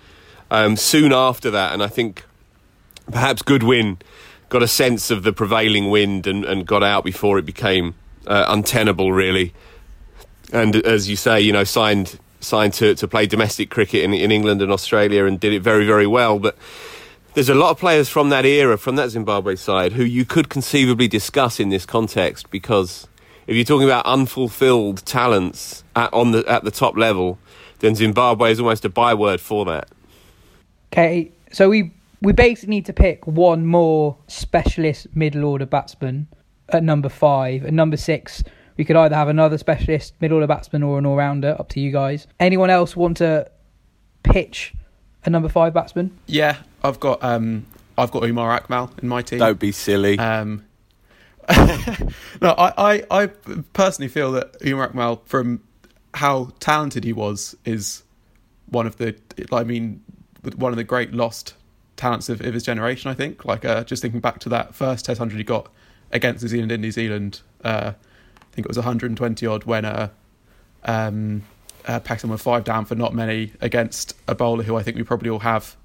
[0.51, 2.25] um, soon after that, and I think
[3.11, 3.99] perhaps Goodwin
[4.49, 7.95] got a sense of the prevailing wind and, and got out before it became
[8.27, 9.53] uh, untenable really
[10.53, 14.31] and as you say, you know, signed signed to, to play domestic cricket in, in
[14.31, 16.39] England and Australia and did it very, very well.
[16.39, 16.57] But
[17.35, 20.49] there's a lot of players from that era, from that Zimbabwe side, who you could
[20.49, 23.09] conceivably discuss in this context because
[23.47, 27.39] if you're talking about unfulfilled talents at, on the, at the top level,
[27.81, 29.89] then Zimbabwe is almost a byword for that.
[30.93, 36.29] Okay, so we we basically need to pick one more specialist middle order batsman
[36.69, 37.65] at number five.
[37.65, 38.45] At number six,
[38.77, 41.57] we could either have another specialist middle order batsman or an all rounder.
[41.59, 42.27] Up to you guys.
[42.39, 43.51] Anyone else want to
[44.23, 44.75] pitch
[45.25, 46.17] a number five batsman?
[46.27, 47.67] Yeah, I've got um,
[47.99, 49.39] I've got Umar Akmal in my team.
[49.39, 50.19] Don't be silly.
[50.19, 50.65] Um,
[52.41, 53.27] no, I, I, I
[53.73, 55.63] personally feel that Umar Akmal, from
[56.15, 58.03] how talented he was, is
[58.67, 59.17] one of the.
[59.51, 60.03] I mean,
[60.57, 61.55] one of the great lost
[61.97, 63.11] talents of, of his generation.
[63.11, 63.45] I think.
[63.45, 65.71] Like uh, just thinking back to that first Test hundred he got
[66.13, 67.41] against New Zealand in New Zealand.
[67.65, 67.93] Uh,
[68.37, 70.09] I think it was 120 odd when uh,
[70.85, 71.43] um,
[71.87, 75.03] uh, Pakistan were five down for not many against a bowler who I think we
[75.03, 75.77] probably all have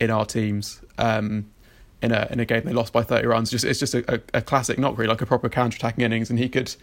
[0.00, 0.80] in our teams.
[0.98, 1.51] Um,
[2.02, 3.50] in a in a game they lost by 30 runs.
[3.50, 6.30] Just it's just a, a, a classic knock, really, like a proper counter attacking innings,
[6.30, 6.74] and he could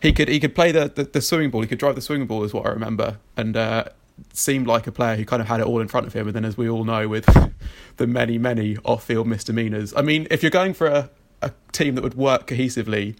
[0.00, 1.60] he could he could play the, the, the swimming ball.
[1.60, 3.84] He could drive the swimming ball, is what I remember, and uh,
[4.32, 6.26] seemed like a player who kind of had it all in front of him.
[6.26, 7.26] And then, as we all know, with
[7.96, 9.94] the many many off field misdemeanors.
[9.94, 11.10] I mean, if you're going for a,
[11.42, 13.16] a team that would work cohesively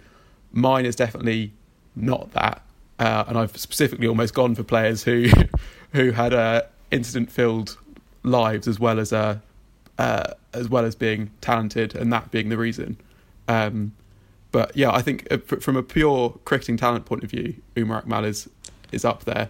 [0.52, 1.52] Mine is definitely
[1.94, 2.62] not that,
[2.98, 5.28] uh, and I've specifically almost gone for players who
[5.92, 7.76] who had uh, incident-filled
[8.22, 9.38] lives as well as uh,
[9.98, 12.96] uh, as well as being talented, and that being the reason.
[13.48, 13.92] Um,
[14.52, 18.24] but yeah, I think uh, from a pure cricketing talent point of view, Umar Akmal
[18.26, 18.48] is
[18.92, 19.48] is up there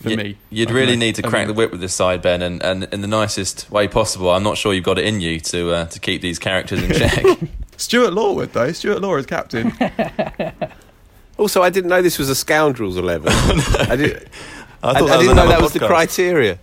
[0.00, 0.36] for you, me.
[0.50, 3.08] You'd really need to crack the whip with this side, Ben, and, and in the
[3.08, 4.30] nicest way possible.
[4.30, 6.92] I'm not sure you've got it in you to uh, to keep these characters in
[6.92, 7.24] check.
[7.76, 8.72] Stuart Lawwood, though.
[8.72, 9.72] Stuart Law is captain.
[11.38, 13.28] also, I didn't know this was a scoundrels eleven.
[13.32, 14.28] I, did,
[14.82, 15.62] I, I, I didn't know that podcast.
[15.62, 16.58] was the criteria.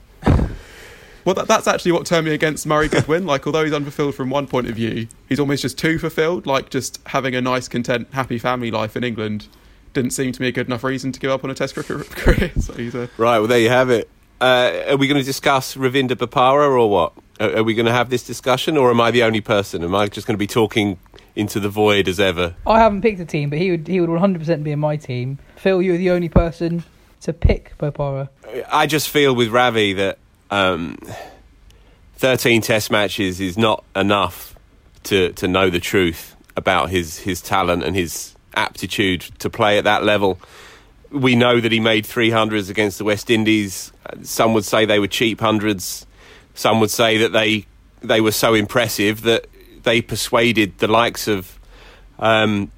[1.27, 3.25] Well, that, that's actually what turned me against Murray Goodwin.
[3.25, 6.45] Like, although he's unfulfilled from one point of view, he's almost just too fulfilled.
[6.45, 9.49] Like, just having a nice, content, happy family life in England
[9.91, 12.09] didn't seem to me a good enough reason to give up on a Test cricket
[12.11, 12.53] career.
[12.57, 14.09] So he's a Right, well, there you have it.
[14.39, 17.11] Uh, are we going to discuss Ravinder Bopara or what?
[17.41, 19.83] Are, are we going to have this discussion, or am I the only person?
[19.83, 20.97] Am I just going to be talking
[21.35, 22.55] into the void as ever?
[22.65, 25.39] I haven't picked a team, but he would he would 100% be in my team.
[25.57, 26.85] Phil, you're the only person
[27.19, 28.29] to pick Bopara.
[28.71, 30.19] I just feel with Ravi that
[30.51, 30.97] um,
[32.15, 34.55] 13 test matches is not enough
[35.03, 39.83] to, to know the truth about his, his talent and his aptitude to play at
[39.83, 40.39] that level.
[41.11, 43.93] We know that he made 300s against the West Indies.
[44.23, 46.05] Some would say they were cheap hundreds.
[46.53, 47.65] Some would say that they
[48.01, 49.47] they were so impressive that
[49.83, 51.59] they persuaded the likes of
[52.19, 52.71] um,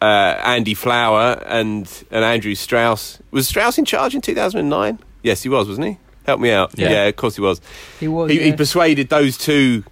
[0.00, 0.04] uh,
[0.44, 3.20] Andy Flower and and Andrew Strauss.
[3.30, 4.98] Was Strauss in charge in 2009?
[5.22, 5.98] Yes, he was, wasn't he?
[6.26, 6.72] Help me out.
[6.76, 6.90] Yeah.
[6.90, 7.60] Yeah, of course he was.
[7.98, 8.30] He was.
[8.30, 9.84] He, he persuaded those two,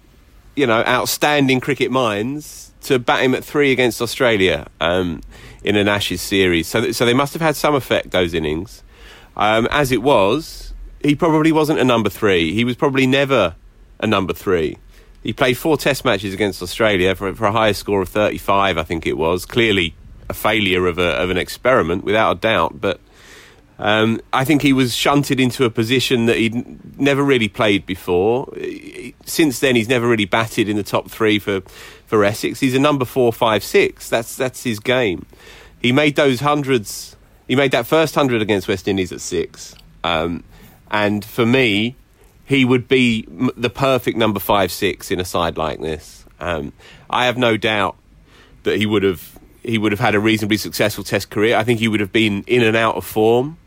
[0.55, 5.21] you know, outstanding cricket minds to bat him at three against Australia um,
[5.63, 6.67] in an Ashes series.
[6.67, 8.83] So, th- so they must have had some effect those innings.
[9.37, 12.53] Um, as it was, he probably wasn't a number three.
[12.53, 13.55] He was probably never
[13.99, 14.77] a number three.
[15.23, 18.83] He played four Test matches against Australia for, for a higher score of 35, I
[18.83, 19.45] think it was.
[19.45, 19.93] Clearly
[20.29, 22.81] a failure of, a, of an experiment, without a doubt.
[22.81, 22.99] But
[23.81, 28.53] um, I think he was shunted into a position that he'd never really played before.
[29.25, 31.61] Since then, he's never really batted in the top three for,
[32.05, 32.59] for Essex.
[32.59, 34.07] He's a number four, five, six.
[34.07, 35.25] That's that's his game.
[35.81, 37.17] He made those hundreds.
[37.47, 39.73] He made that first hundred against West Indies at six.
[40.03, 40.43] Um,
[40.91, 41.95] and for me,
[42.45, 43.25] he would be
[43.57, 46.23] the perfect number five, six in a side like this.
[46.39, 46.71] Um,
[47.09, 47.95] I have no doubt
[48.61, 51.57] that he would have he would have had a reasonably successful Test career.
[51.57, 53.57] I think he would have been in and out of form.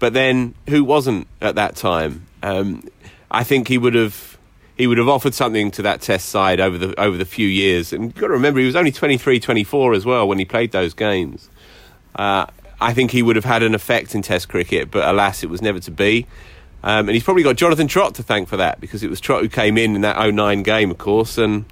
[0.00, 2.26] But then, who wasn't at that time?
[2.42, 2.82] Um,
[3.30, 4.38] I think he would have
[4.76, 7.92] he would have offered something to that Test side over the over the few years.
[7.92, 10.72] And you've got to remember, he was only 23, 24 as well when he played
[10.72, 11.50] those games.
[12.16, 12.46] Uh,
[12.80, 15.60] I think he would have had an effect in Test cricket, but alas, it was
[15.60, 16.26] never to be.
[16.82, 19.42] Um, and he's probably got Jonathan Trott to thank for that because it was Trott
[19.42, 21.66] who came in in that 09 game, of course, and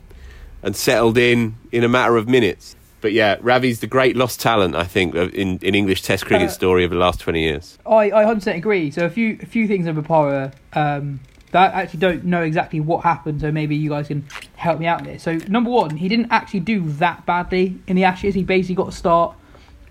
[0.63, 2.77] and settled in in a matter of minutes.
[3.01, 6.53] But yeah, Ravi's the great lost talent, I think, in, in English Test cricket Uh,
[6.53, 7.79] story of the last 20 years.
[7.87, 8.91] I, I 100% agree.
[8.91, 11.21] So a few a few things on Bopara um,
[11.53, 13.41] that I actually don't know exactly what happened.
[13.41, 15.19] So maybe you guys can help me out there.
[15.19, 18.35] So number one, he didn't actually do that badly in the Ashes.
[18.35, 19.37] He basically got a start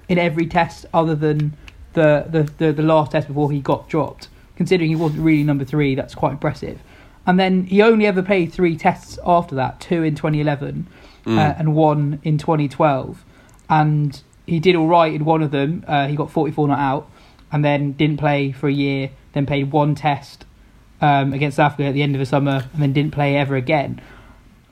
[0.10, 1.56] in every test other than
[1.94, 4.28] the the, the, the last test before he got dropped.
[4.58, 6.80] Considering he wasn't really number three, that's quite impressive.
[7.28, 10.88] And then he only ever played three tests after that: two in 2011
[11.28, 13.24] uh, and one in 2012.
[13.70, 15.84] And he did all right in one of them.
[15.88, 17.12] Uh, he got 44 not out,
[17.52, 19.12] and then didn't play for a year.
[19.34, 20.46] Then played one test
[21.02, 23.56] um, against South Africa at the end of the summer, and then didn't play ever
[23.56, 24.02] again.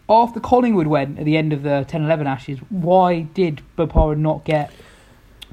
[0.08, 4.72] After Collingwood went at the end of the 10-11 Ashes, why did Bopara not get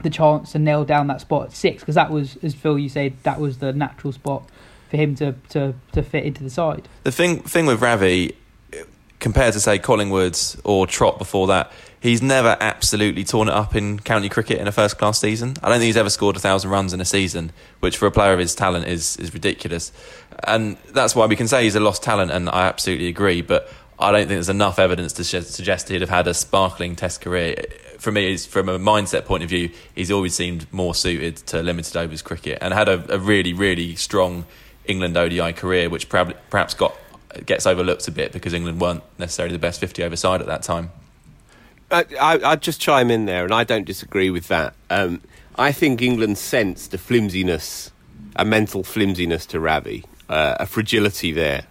[0.03, 1.83] the chance to nail down that spot at six?
[1.83, 4.49] Because that was, as Phil you said, that was the natural spot
[4.91, 6.87] for him to, to, to fit into the side.
[7.05, 8.37] The thing thing with Ravi,
[9.23, 14.01] compared to say Collingwood or Trott before that, he's never absolutely torn it up in
[14.01, 15.55] county cricket in a first class season.
[15.63, 18.11] I don't think he's ever scored a thousand runs in a season, which for a
[18.11, 19.93] player of his talent is is ridiculous.
[20.45, 23.43] And that's why we can say he's a lost talent, and I absolutely agree.
[23.43, 27.21] But I don't think there's enough evidence to suggest he'd have had a sparkling Test
[27.21, 27.65] career.
[27.99, 31.97] For me, from a mindset point of view, he's always seemed more suited to limited
[31.97, 34.45] overs cricket and had a, a really, really strong
[34.85, 36.97] England ODI career, which perhaps got
[37.47, 40.63] gets overlooked a bit because England weren't necessarily the best 50 over side at that
[40.63, 40.91] time.
[41.91, 44.75] I, I, I'd just chime in there, and I don't disagree with that.
[44.89, 45.21] Um,
[45.57, 47.91] I think England sensed a flimsiness,
[48.37, 51.67] a mental flimsiness to Ravi, uh, a fragility there.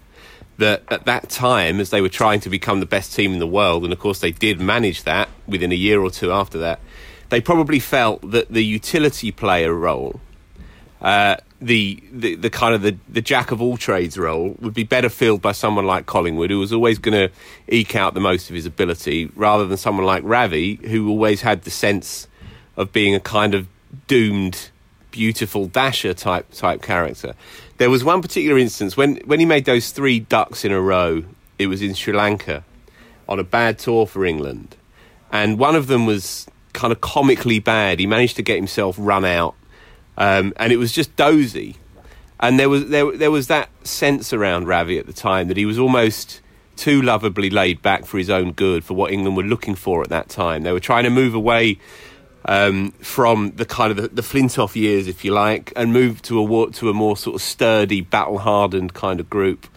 [0.58, 3.47] That at that time, as they were trying to become the best team in the
[3.47, 6.80] world, and of course they did manage that within a year or two after that,
[7.30, 10.21] they probably felt that the utility player role
[11.01, 14.83] uh, the, the the kind of the, the jack of all trades role would be
[14.83, 17.33] better filled by someone like Collingwood, who was always going to
[17.67, 21.63] eke out the most of his ability, rather than someone like Ravi, who always had
[21.63, 22.27] the sense
[22.77, 23.67] of being a kind of
[24.07, 24.69] doomed,
[25.11, 27.35] beautiful dasher type type character.
[27.77, 31.23] There was one particular instance when when he made those three ducks in a row.
[31.59, 32.63] It was in Sri Lanka
[33.29, 34.75] on a bad tour for England,
[35.31, 37.99] and one of them was kind of comically bad.
[37.99, 39.54] He managed to get himself run out
[40.17, 41.77] um, and it was just dozy.
[42.39, 45.65] And there was there there was that sense around Ravi at the time that he
[45.65, 46.41] was almost
[46.75, 50.09] too lovably laid back for his own good for what England were looking for at
[50.09, 50.63] that time.
[50.63, 51.77] They were trying to move away
[52.45, 56.41] um, from the kind of the, the Flintoff years, if you like, and move to
[56.41, 59.67] a to a more sort of sturdy, battle hardened kind of group.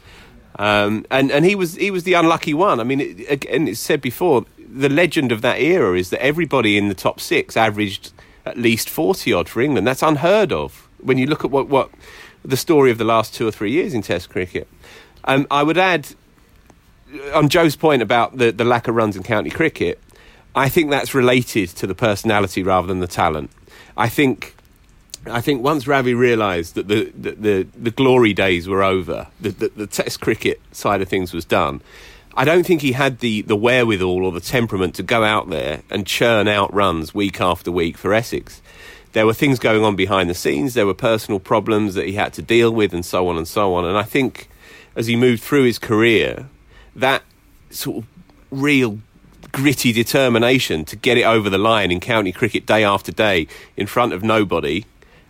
[0.58, 2.80] Um, and and he was he was the unlucky one.
[2.80, 4.46] I mean, it, again, it's said before.
[4.76, 8.12] The legend of that era is that everybody in the top six averaged
[8.46, 9.86] at least 40 odd for England.
[9.86, 11.90] That's unheard of when you look at what, what
[12.44, 14.68] the story of the last two or three years in Test cricket.
[15.24, 16.08] Um, I would add,
[17.32, 20.00] on Joe's point about the, the lack of runs in county cricket,
[20.54, 23.50] I think that's related to the personality rather than the talent.
[23.96, 24.54] I think
[25.26, 29.50] I think once Ravi realised that the, the, the, the, glory days were over, the,
[29.50, 31.80] the, the, Test cricket side of things was done,
[32.36, 35.82] I don't think he had the, the wherewithal or the temperament to go out there
[35.90, 38.60] and churn out runs week after week for Essex.
[39.12, 42.32] There were things going on behind the scenes, there were personal problems that he had
[42.32, 43.84] to deal with, and so on and so on.
[43.84, 44.48] And I think
[44.96, 46.48] as he moved through his career,
[46.96, 47.22] that
[47.70, 48.06] sort of
[48.50, 48.98] real
[49.52, 53.86] gritty determination to get it over the line in county cricket day after day in
[53.86, 54.84] front of nobody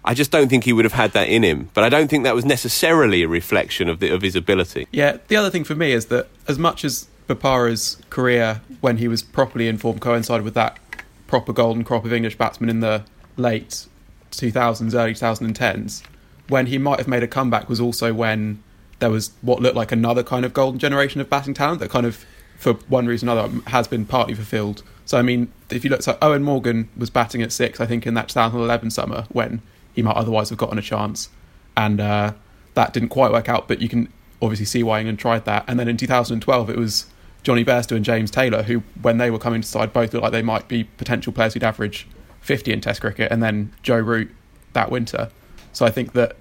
[0.05, 1.70] I just don't think he would have had that in him.
[1.72, 4.86] But I don't think that was necessarily a reflection of, the, of his ability.
[4.92, 9.09] Yeah, the other thing for me is that as much as Bopara's career, when he
[9.09, 10.78] was properly informed, coincided with that
[11.26, 13.05] proper golden crop of English batsmen in the
[13.36, 13.86] late
[14.30, 16.02] 2000s, early 2010s,
[16.48, 18.62] when he might have made a comeback was also when
[18.98, 22.05] there was what looked like another kind of golden generation of batting talent that kind
[22.05, 22.24] of,
[22.59, 24.82] for one reason or another, has been partly fulfilled.
[25.07, 28.07] So, I mean, if you look, so Eoin Morgan was batting at six, I think,
[28.07, 29.62] in that 2011 summer when
[29.95, 31.28] he might otherwise have gotten a chance.
[31.76, 32.34] And uh,
[32.74, 35.64] that didn't quite work out, but you can obviously see why England tried that.
[35.66, 37.07] And then in 2012, it was
[37.42, 40.32] Jonny Bairstow and James Taylor, who, when they were coming to side, both looked like
[40.32, 42.07] they might be potential players who'd average
[42.40, 44.30] 50 in Test cricket, and then Joe Root
[44.72, 45.30] that winter.
[45.72, 46.36] So I think that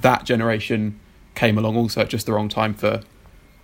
[0.00, 0.98] that generation
[1.34, 3.02] came along also at just the wrong time for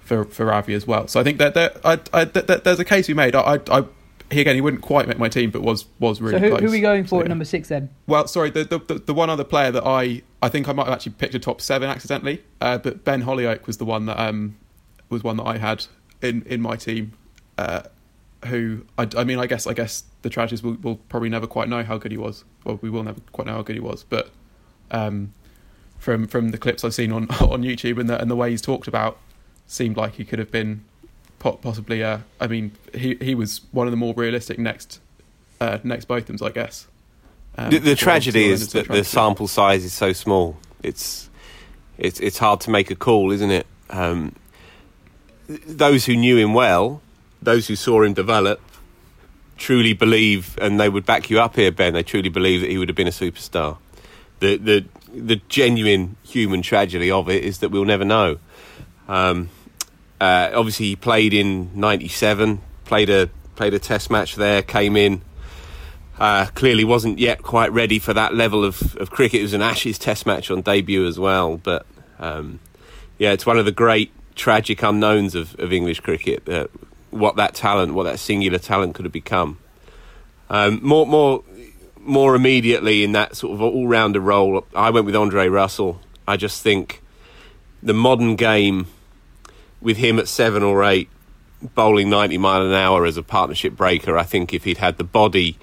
[0.00, 1.08] for for Ravi as well.
[1.08, 3.34] So I think that I, I, that there's a case we made.
[3.34, 3.84] I, I
[4.30, 6.60] he again he wouldn't quite make my team, but was was really so who, close.
[6.60, 7.90] who are we going for so, at number six then?
[8.06, 10.94] Well, sorry, the, the the one other player that I I think I might have
[10.94, 14.56] actually picked a top seven accidentally, uh, but Ben Hollioake was the one that um
[15.08, 15.86] was one that I had
[16.22, 17.12] in in my team.
[17.58, 17.82] Uh,
[18.46, 21.68] who I, I mean I guess I guess the tragedies will, will probably never quite
[21.68, 22.44] know how good he was.
[22.64, 24.30] Well, we will never quite know how good he was, but
[24.90, 25.32] um,
[25.98, 28.62] from from the clips I've seen on on YouTube and the and the way he's
[28.62, 29.18] talked about,
[29.66, 30.84] seemed like he could have been
[31.52, 32.02] possibly.
[32.02, 35.00] Uh, I mean, he he was one of the more realistic next
[35.60, 36.86] uh, next Bothams, I guess.
[37.56, 40.56] Um, the, the tragedy is that the sample size is so small.
[40.82, 41.30] It's
[41.98, 43.66] it's it's hard to make a call, isn't it?
[43.90, 44.34] Um,
[45.48, 47.02] those who knew him well,
[47.42, 48.60] those who saw him develop,
[49.56, 51.92] truly believe, and they would back you up here, Ben.
[51.92, 53.78] They truly believe that he would have been a superstar.
[54.40, 58.38] The the the genuine human tragedy of it is that we'll never know.
[59.06, 59.50] Um,
[60.20, 65.22] uh, obviously, he played in '97, played a played a Test match there, came in.
[66.18, 69.40] Uh, clearly wasn't yet quite ready for that level of, of cricket.
[69.40, 71.86] It was an Ashes Test match on debut as well, but
[72.20, 72.60] um,
[73.18, 76.48] yeah, it's one of the great tragic unknowns of, of English cricket.
[76.48, 76.68] Uh,
[77.10, 79.58] what that talent, what that singular talent could have become.
[80.50, 81.42] Um, more, more,
[81.98, 86.00] more immediately in that sort of all-rounder role, I went with Andre Russell.
[86.28, 87.02] I just think
[87.82, 88.86] the modern game
[89.84, 91.08] with him at seven or eight,
[91.74, 95.04] bowling 90 mile an hour as a partnership breaker, I think if he'd had the
[95.04, 95.58] body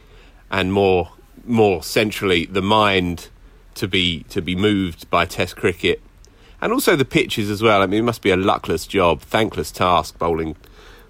[0.50, 1.12] and more
[1.44, 3.30] more centrally the mind
[3.74, 6.02] to be to be moved by Test cricket,
[6.62, 7.82] and also the pitches as well.
[7.82, 10.56] I mean, it must be a luckless job, thankless task bowling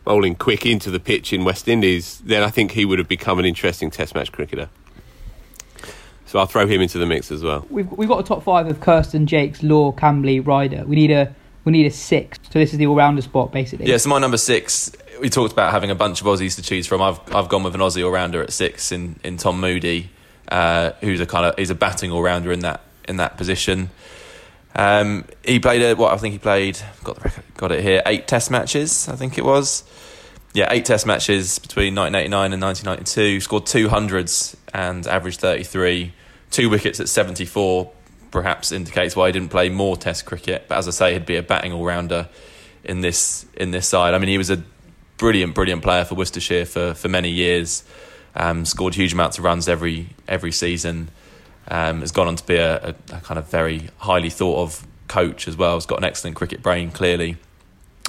[0.04, 2.22] bowling quick into the pitch in West Indies.
[2.26, 4.70] Then I think he would have become an interesting Test match cricketer.
[6.26, 7.66] So I'll throw him into the mix as well.
[7.70, 10.86] We've we've got a top five of Kirsten, Jaques, Law, Kambli, Ryder.
[10.86, 12.40] We need a we need a six.
[12.52, 13.88] So this is the all-rounder spot, basically.
[13.88, 14.92] Yeah, so my number six.
[15.20, 17.02] We talked about having a bunch of Aussies to choose from.
[17.02, 20.10] I've I've gone with an Aussie all-rounder at six in, in Tom Moody,
[20.50, 23.92] uh, who's a kind of he's a batting all-rounder in that in that position.
[24.74, 26.80] Um, he played a, what I think he played.
[27.04, 28.02] Got the record, got it here.
[28.06, 29.84] Eight Test matches, I think it was.
[30.54, 33.42] Yeah, eight Test matches between 1989 and 1992.
[33.42, 36.14] Scored two hundreds and averaged 33.
[36.50, 37.92] Two wickets at 74
[38.32, 40.66] perhaps indicates why he didn't play more Test cricket.
[40.68, 42.30] But as I say, he'd be a batting all rounder
[42.84, 44.14] in this in this side.
[44.14, 44.64] I mean, he was a
[45.18, 47.84] brilliant, brilliant player for Worcestershire for for many years.
[48.34, 51.10] Um, scored huge amounts of runs every every season.
[51.68, 54.88] Um, has gone on to be a, a, a, kind of very highly thought of
[55.08, 55.76] coach as well.
[55.76, 57.38] Has got an excellent cricket brain, clearly,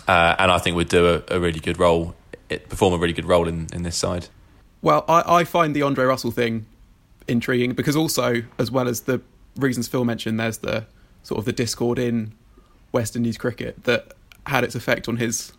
[0.09, 2.15] uh, and I think would do a, a really good role,
[2.49, 4.29] perform a really good role in, in this side.
[4.81, 6.67] Well, I, I find the Andre Russell thing
[7.29, 9.21] intriguing because also, as well as the
[9.57, 10.87] reasons Phil mentioned, there's the
[11.23, 12.33] sort of the discord in
[12.91, 14.13] West Indies cricket that
[14.47, 15.53] had its effect on his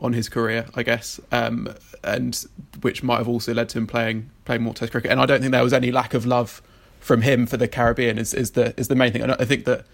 [0.00, 1.72] on his career, I guess, um,
[2.02, 2.44] and
[2.82, 5.10] which might have also led to him playing playing more Test cricket.
[5.10, 6.62] And I don't think there was any lack of love
[7.00, 8.18] from him for the Caribbean.
[8.18, 9.22] Is is the is the main thing.
[9.22, 9.86] And I think that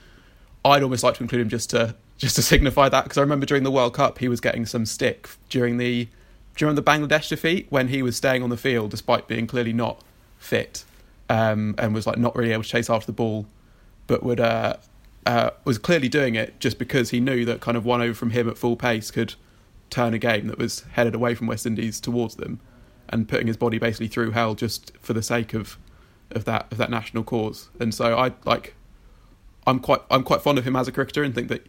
[0.64, 3.46] I'd almost like to include him just to just to signify that because I remember
[3.46, 6.08] during the World Cup he was getting some stick during the
[6.56, 10.02] during the Bangladesh defeat when he was staying on the field despite being clearly not
[10.38, 10.84] fit
[11.30, 13.46] um, and was like not really able to chase after the ball,
[14.08, 14.76] but would uh,
[15.24, 18.30] uh, was clearly doing it just because he knew that kind of one over from
[18.30, 19.34] him at full pace could
[19.90, 22.58] turn a game that was headed away from West Indies towards them,
[23.08, 25.78] and putting his body basically through hell just for the sake of
[26.32, 27.70] of that of that national cause.
[27.78, 28.74] And so I like
[29.68, 31.64] I'm quite I'm quite fond of him as a cricketer and think that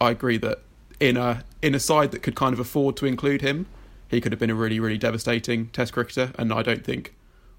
[0.00, 0.58] I agree that
[0.98, 3.66] in a in a side that could kind of afford to include him,
[4.08, 7.14] he could have been a really really devastating Test cricketer, and I don't think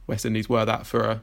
[0.06, 1.22] West Indies were that for a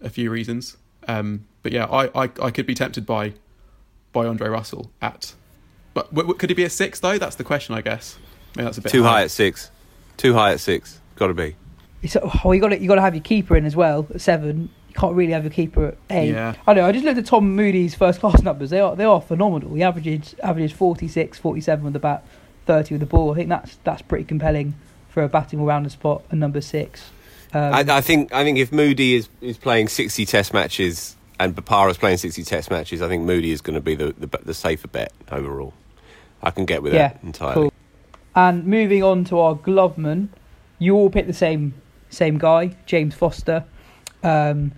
[0.00, 0.76] a few reasons.
[1.08, 3.34] Um, but yeah, I, I I could be tempted by
[4.12, 5.34] by Andre Russell at,
[5.94, 7.18] but w- w- could he be a six though?
[7.18, 8.18] That's the question, I guess.
[8.56, 9.70] Maybe that's a bit Too high at six.
[10.16, 11.00] Too high at six.
[11.16, 11.56] Got to be.
[12.02, 14.20] It's, oh, you got to you got to have your keeper in as well at
[14.20, 14.70] seven.
[14.88, 16.32] You can't really have your keeper at eight.
[16.32, 16.54] Yeah.
[16.66, 16.86] I know.
[16.86, 18.70] I just looked at Tom Moody's first class numbers.
[18.70, 19.74] They are they are phenomenal.
[19.74, 22.24] He averages averages 46, 47 with the bat,
[22.64, 23.32] thirty with the ball.
[23.32, 24.74] I think that's that's pretty compelling
[25.08, 27.10] for a batting all rounder spot and number six.
[27.52, 31.54] Um, I, I think I think if Moody is, is playing sixty Test matches and
[31.54, 34.54] Bopara's playing sixty Test matches, I think Moody is going to be the, the the
[34.54, 35.72] safer bet overall.
[36.42, 37.54] I can get with yeah, that entirely.
[37.54, 37.72] cool.
[38.34, 40.28] And moving on to our gloveman,
[40.78, 41.74] you all picked the same
[42.10, 43.64] same guy, James Foster.
[44.22, 44.72] Um,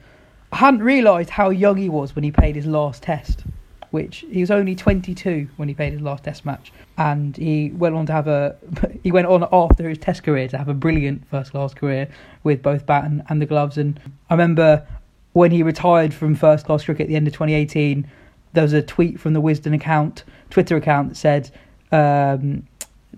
[0.52, 3.44] I hadn't realised how young he was when he played his last test,
[3.90, 7.94] which he was only 22 when he played his last test match, and he went
[7.94, 8.56] on to have a
[9.02, 12.08] he went on after his test career to have a brilliant first class career
[12.44, 13.78] with both bat and, and the gloves.
[13.78, 14.86] And I remember
[15.32, 18.06] when he retired from first class cricket at the end of 2018,
[18.52, 21.50] there was a tweet from the Wisden account, Twitter account that said.
[21.90, 22.64] Um,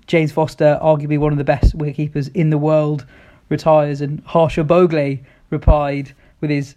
[0.07, 3.07] James Foster, arguably one of the best wicketkeepers in the world,
[3.49, 6.75] retires, and Harsha Bhogle replied with his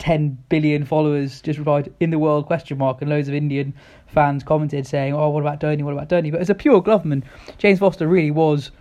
[0.00, 3.72] 10 billion followers, just replied in the world question mark, and loads of Indian
[4.06, 5.82] fans commented saying, "Oh, what about Dhoni?
[5.82, 7.22] What about Dhoni?" But as a pure gloveman,
[7.58, 8.72] James Foster really was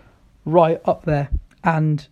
[0.45, 1.29] right up there,
[1.63, 2.07] and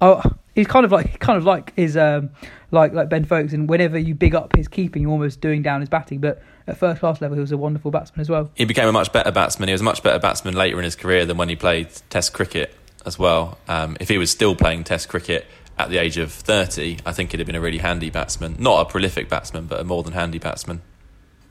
[0.00, 0.22] oh,
[0.54, 2.30] he's kind of like kind of like his um,
[2.70, 5.80] like like Ben Foakes, and whenever you big up his keeping, you're almost doing down
[5.80, 8.50] his batting, but at first class level, he was a wonderful batsman as well.
[8.54, 9.68] He became a much better batsman.
[9.68, 12.32] He was a much better batsman later in his career than when he played Test
[12.32, 12.74] cricket
[13.06, 13.58] as well.
[13.68, 15.46] Um, if he was still playing Test cricket
[15.84, 18.56] at the age of 30, I think he'd have been a really handy batsman.
[18.58, 20.82] Not a prolific batsman, but a more than handy batsman.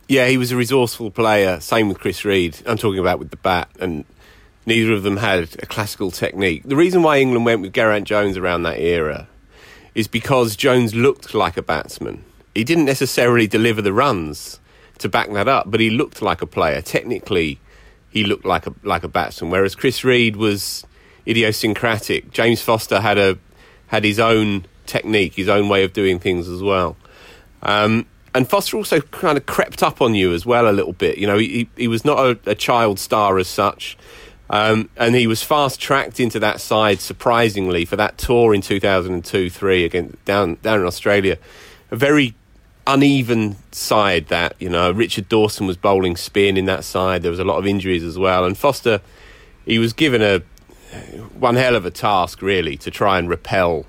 [0.08, 1.60] Yeah, he was a resourceful player.
[1.60, 2.58] Same with Chris Read.
[2.66, 4.06] I'm talking about with the bat, and
[4.66, 6.64] neither of them had a classical technique.
[6.66, 9.28] The reason why England went with Geraint Jones around that era
[9.96, 12.24] is because Jones looked like a batsman.
[12.56, 14.60] He didn't necessarily deliver the runs
[15.00, 16.82] to back that up, but he looked like a player.
[16.82, 17.60] Technically,
[18.10, 19.52] he looked like a like a batsman.
[19.52, 20.86] Whereas Chris Read was
[21.28, 22.32] idiosyncratic.
[22.32, 23.38] James Foster had a
[23.90, 26.98] had his own technique, his own way of doing things as well.
[27.62, 31.18] Um, and Foster also kind of crept up on you as well a little bit.
[31.18, 33.98] You know, he he was not a, a child star as such.
[34.52, 39.50] Um, and he was fast tracked into that side surprisingly for that tour in 2002
[39.50, 41.38] 3 against down down in Australia.
[41.92, 42.36] A very
[42.88, 47.22] uneven side that, you know, Richard Dawson was bowling spin in that side.
[47.22, 48.46] There was a lot of injuries as well.
[48.46, 49.02] And Foster,
[49.66, 50.42] he was given a
[51.38, 53.86] one hell of a task, really, to try and repel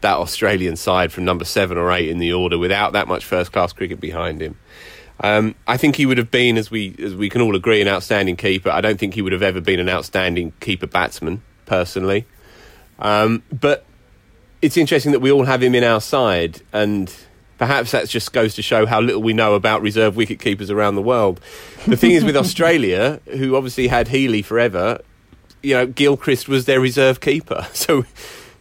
[0.00, 3.52] that Australian side from number seven or eight in the order without that much first
[3.52, 4.58] class cricket behind him.
[5.22, 7.88] Um, I think he would have been, as we as we can all agree, an
[7.88, 8.70] outstanding keeper.
[8.70, 12.26] I don't think he would have ever been an outstanding keeper batsman, personally.
[12.98, 13.84] Um, but
[14.62, 17.14] it's interesting that we all have him in our side, and
[17.58, 20.94] perhaps that just goes to show how little we know about reserve wicket keepers around
[20.94, 21.40] the world.
[21.86, 25.02] The thing is with Australia, who obviously had Healy forever,
[25.62, 27.66] you know, Gilchrist was their reserve keeper.
[27.74, 28.04] So,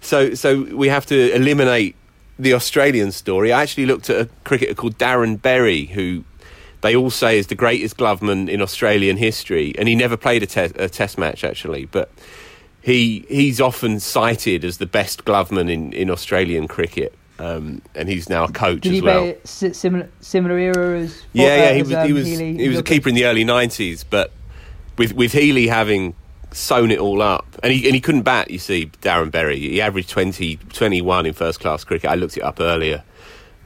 [0.01, 1.95] so, so we have to eliminate
[2.39, 3.51] the Australian story.
[3.51, 6.23] I actually looked at a cricketer called Darren Berry, who
[6.81, 10.45] they all say is the greatest gloveman in Australian history, and he never played a,
[10.45, 12.09] te- a test match actually, but
[12.81, 17.13] he he's often cited as the best gloveman in, in Australian cricket.
[17.37, 19.33] Um, and he's now a coach Did as he well.
[19.45, 22.79] similar similar era as Yeah, yeah, he as, was um, he was Healy he was
[22.79, 24.31] a keeper in the early nineties, but
[24.97, 26.15] with with Healy having
[26.51, 28.49] sewn it all up, and he and he couldn't bat.
[28.51, 32.09] You see, Darren Berry, he averaged 20, 21 in first class cricket.
[32.09, 33.03] I looked it up earlier.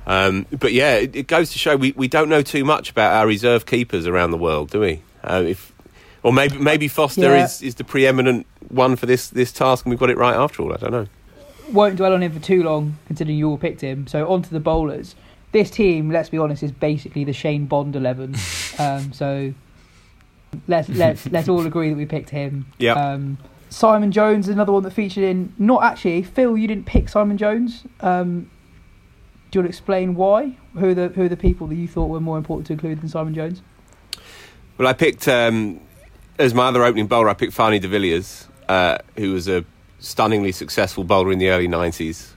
[0.06, 3.14] Um, but yeah, it, it goes to show we, we don't know too much about
[3.14, 5.02] our reserve keepers around the world, do we?
[5.24, 5.72] Uh, if
[6.24, 7.46] or maybe maybe Foster Yeah.
[7.46, 10.62] is, is the preeminent one for this this task, and we've got it right after
[10.64, 10.74] all.
[10.74, 11.08] I don't know.
[11.72, 14.08] won't dwell on him for too long, considering you all picked him.
[14.08, 15.16] So on to the bowlers.
[15.54, 18.36] This team, let's be honest, is basically the Shane Bond eleven.
[18.80, 19.54] um, so
[20.68, 22.66] let's let's let's all agree that we picked him.
[22.80, 22.98] Yep.
[22.98, 23.38] Um,
[23.70, 25.54] Simon Jones, is another one that featured in.
[25.58, 26.58] Not actually, Phil.
[26.58, 27.84] You didn't pick Simon Jones.
[28.02, 28.50] Um,
[29.50, 30.58] do you want to explain why?
[30.74, 33.02] Who are the who are the people that you thought were more important to include
[33.02, 33.62] than Simon Jones?
[34.78, 35.80] Well, I picked um,
[36.40, 37.30] as my other opening bowler.
[37.30, 39.66] I picked Fanie de Villiers, uh, who was a
[40.00, 42.34] stunningly successful bowler in the early nineties,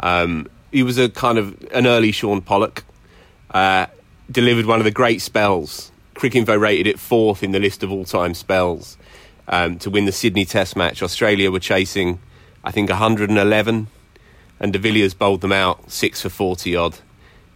[0.00, 2.84] um, he was a kind of an early Shaun Pollock.
[3.50, 3.86] Uh,
[4.30, 5.89] delivered one of the great spells.
[6.20, 8.98] Cricinfo rated it fourth in the list of all-time spells
[9.48, 11.02] um, to win the Sydney Test match.
[11.02, 12.20] Australia were chasing,
[12.62, 13.86] I think, 111,
[14.60, 16.98] and De Villiers bowled them out six for 40 odd.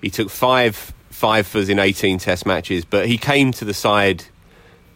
[0.00, 4.24] He took five five in 18 Test matches, but he came to the side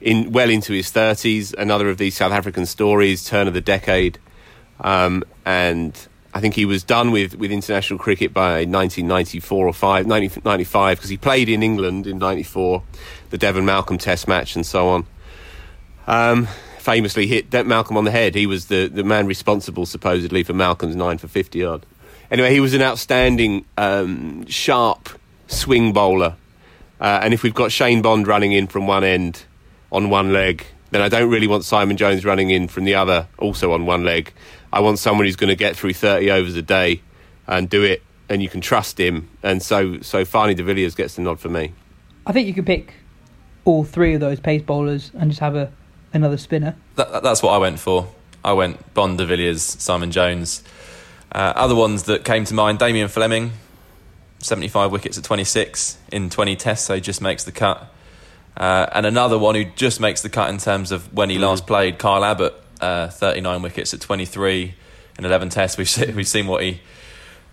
[0.01, 1.55] in well into his 30s.
[1.55, 4.19] Another of these South African stories, turn of the decade,
[4.81, 10.07] um, and I think he was done with, with international cricket by 1994 or 5,
[10.07, 12.83] 1995 because he played in England in 94,
[13.31, 15.07] the Devon Malcolm Test match and so on.
[16.07, 16.49] Um,
[16.79, 18.35] famously hit Malcolm on the head.
[18.35, 21.87] He was the, the man responsible supposedly for Malcolm's 9 for 50 odd.
[22.31, 25.09] Anyway, he was an outstanding, um, sharp
[25.47, 26.37] swing bowler.
[27.01, 29.45] Uh, and if we've got Shane Bond running in from one end
[29.93, 33.29] on one leg, then I don't really want Simon Jones running in from the other,
[33.39, 34.33] also on one leg.
[34.73, 37.03] I want someone who's going to get through 30 overs a day
[37.47, 39.29] and do it, and you can trust him.
[39.43, 41.73] And so, so Fanie de Villiers gets the nod for me.
[42.27, 42.95] I think you could pick
[43.69, 45.71] all three of those pace bowlers and just have a
[46.15, 46.75] another spinner.
[46.97, 48.09] That, that's what I went for.
[48.43, 50.63] I went Bond, de Villiers, Simon Jones.
[51.31, 53.53] Uh, other ones that came to mind: Damien Fleming,
[54.39, 57.93] 75 wickets at 26 in 20 tests, so he just makes the cut.
[58.57, 61.41] Uh, and another one who just makes the cut in terms of when he mm.
[61.41, 64.75] last played, Kyle Abbott, uh, 39 wickets at 23
[65.19, 65.77] in 11 tests.
[65.77, 66.81] We've seen, we've seen what he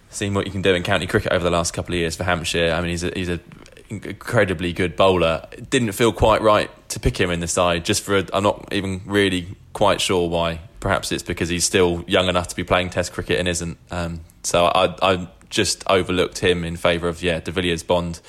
[0.10, 2.24] seen what he can do in county cricket over the last couple of years for
[2.24, 2.72] Hampshire.
[2.72, 3.40] I mean, he's a, he's a
[3.90, 5.48] incredibly good bowler.
[5.52, 7.86] It didn't feel quite right to pick him in the side.
[7.86, 10.62] Just for i am not even really quite sure why.
[10.80, 13.78] Perhaps it's because he's still young enough to be playing Test cricket and isn't.
[13.92, 18.22] Um, so I, I just overlooked him in favour of yeah De Villiers Bond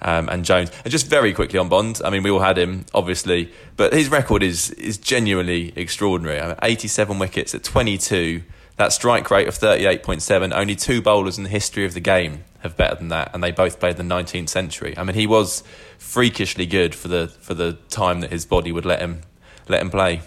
[0.00, 0.70] um, and Jones.
[0.84, 4.08] And just very quickly on Bond, I mean, we all had him, obviously, but his
[4.08, 6.40] record is is genuinely extraordinary.
[6.40, 8.42] I mean, 87 wickets at 22,
[8.76, 10.54] that strike rate of 38.7.
[10.54, 13.52] Only two bowlers in the history of the game have better than that, and they
[13.52, 14.94] both played the 19th century.
[14.96, 15.62] I mean, he was
[15.98, 19.20] freakishly good for the for the time that his body would let him
[19.68, 20.22] let him play.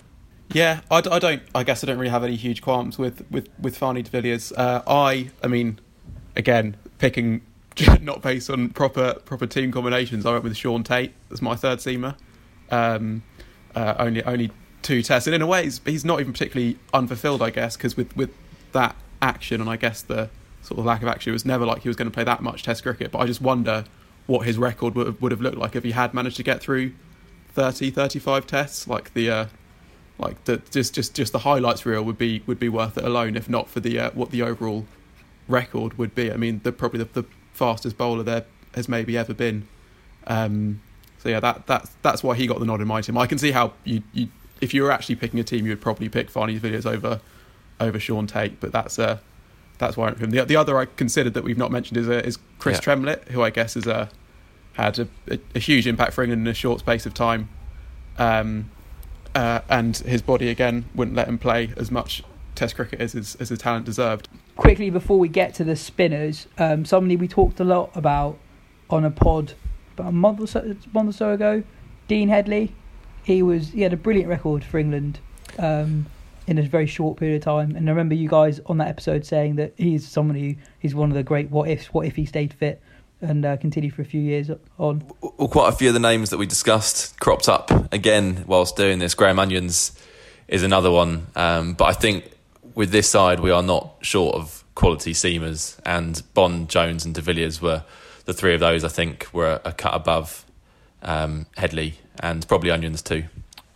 [0.53, 1.41] Yeah, I, I don't.
[1.53, 4.53] I guess I don't really have any huge qualms with with with Fanie de Villiers.
[4.53, 5.79] Uh, I, I mean,
[6.38, 7.41] again, picking
[8.01, 10.25] not based on proper proper team combinations.
[10.25, 12.15] I went with Shaun Tait as my third seamer.
[12.69, 13.23] Um,
[13.75, 14.51] uh, only only
[14.83, 17.97] two tests, and in a way, he's, he's not even particularly unfulfilled, I guess, because
[17.97, 18.33] with with
[18.71, 20.29] that action and I guess the
[20.68, 22.41] sort of lack of action, it was never like he was going to play that
[22.41, 23.11] much Test cricket.
[23.11, 23.86] But I just wonder
[24.26, 26.61] what his record would have, would have looked like if he had managed to get
[26.61, 26.91] through
[27.53, 28.88] 30, 35 tests.
[28.88, 29.45] Like the uh,
[30.20, 33.36] like the just just just the highlights reel would be would be worth it alone,
[33.36, 34.86] if not for the uh, what the overall
[35.47, 36.32] record would be.
[36.32, 38.45] I mean, the probably the, the fastest bowler there
[38.76, 39.68] has maybe ever been.
[40.28, 40.82] Um,
[41.20, 43.18] so yeah, that that's that's why he got the nod in my team.
[43.18, 44.28] I can see how you, you
[44.59, 47.22] if you were actually picking a team, you would probably pick Fani videos over
[47.80, 49.20] over Shaun Tait, but that's uh
[49.78, 50.32] that's why I went for him.
[50.32, 52.82] The, the other I considered that we've not mentioned is uh, is Chris yeah.
[52.82, 54.07] Tremlett, who I guess has uh,
[54.73, 57.49] had a, a, a, huge impact for England in a short space of time,
[58.17, 58.69] um,
[59.36, 62.23] uh, and his body again wouldn't let him play as much
[62.55, 66.47] Test cricket as his, as his talent deserved quickly before we get to the spinners,
[66.57, 68.38] um, somebody we talked a lot about
[68.89, 69.53] on a pod
[69.93, 71.63] about a month or so, month or so ago,
[72.07, 72.73] Dean Headley.
[73.23, 75.19] He was he had a brilliant record for England
[75.59, 76.07] um,
[76.48, 79.26] in a very short period of time, and I remember you guys on that episode
[79.26, 81.93] saying that he's someone who he's one of the great what ifs.
[81.93, 82.82] What if he stayed fit?
[83.22, 85.04] and uh, continue for a few years on.
[85.22, 89.00] Well, quite a few of the names that we discussed cropped up again whilst doing
[89.00, 89.14] this.
[89.16, 89.98] Graham Onions
[90.48, 92.32] is another one, um, but I think
[92.76, 97.22] with this side, we are not short of quality seamers, and Bond, Jones, and De
[97.22, 97.84] Villiers were
[98.26, 98.84] the three of those.
[98.84, 100.45] I think were a, cut above
[101.02, 103.24] um, Headley and probably Onions too.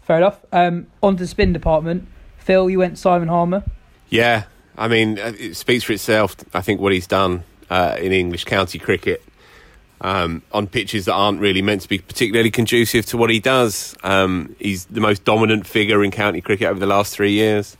[0.01, 0.39] Fair enough.
[0.51, 2.07] Um, on to the spin department.
[2.41, 3.63] Phil, you went Simon Harmer.
[4.09, 4.43] Yeah,
[4.77, 6.35] I mean, uh, it speaks for itself.
[6.53, 9.23] I think what he's done uh, in English county cricket
[10.01, 13.95] um, on pitches that aren't really meant to be particularly conducive to what he does.
[14.03, 17.77] Um, he's the most dominant figure in county cricket over the last three years.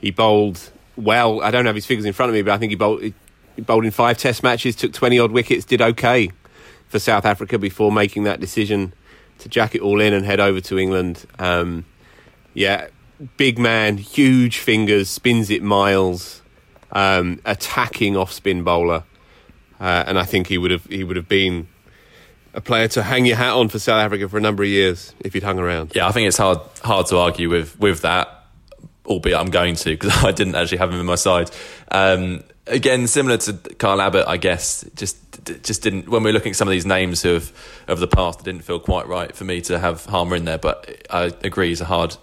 [0.00, 0.60] He bowled
[0.96, 1.42] well.
[1.42, 3.12] I don't have his figures in front of me, but I think he bowled, he
[3.58, 6.30] bowled in five Test matches, took 20 odd wickets, did okay
[6.88, 8.92] for South Africa before making that decision
[9.38, 11.26] to jack it all in and head over to England.
[11.38, 11.84] Um,
[12.54, 12.88] yeah,
[13.36, 16.42] big man, huge fingers, spins it miles,
[16.92, 19.04] um, attacking off spin bowler,
[19.80, 21.68] uh, and I think he would have he would have been
[22.54, 25.14] a player to hang your hat on for South Africa for a number of years
[25.20, 25.92] if he'd hung around.
[25.94, 28.32] Yeah, I think it's hard hard to argue with with that
[29.06, 31.50] albeit I'm going to because I didn't actually have him in my side.
[31.90, 34.84] Um, again, similar to Carl Abbott, I guess.
[34.94, 35.18] Just
[35.62, 37.52] just didn't when we are looking at some of these names of
[37.86, 40.58] of the past, it didn't feel quite right for me to have Harmer in there.
[40.58, 42.16] But I agree, he's a hard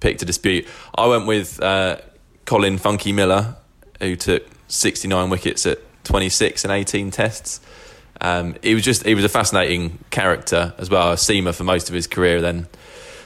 [0.00, 0.66] pick to dispute.
[0.94, 1.98] I went with uh,
[2.44, 3.56] Colin Funky Miller,
[4.00, 7.60] who took 69 wickets at 26 and 18 tests.
[8.20, 11.12] Um, he was just he was a fascinating character as well.
[11.12, 12.66] A seamer for most of his career, then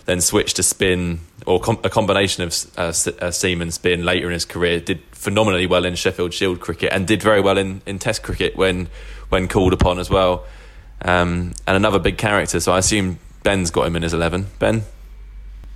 [0.05, 4.27] then switched to spin or com- a combination of uh, uh, seam and spin later
[4.27, 4.81] in his career.
[4.81, 8.57] Did phenomenally well in Sheffield Shield cricket and did very well in, in Test cricket
[8.57, 8.89] when
[9.29, 10.45] when called upon as well.
[11.01, 14.47] Um, and another big character, so I assume Ben's got him in his eleven.
[14.59, 14.83] Ben.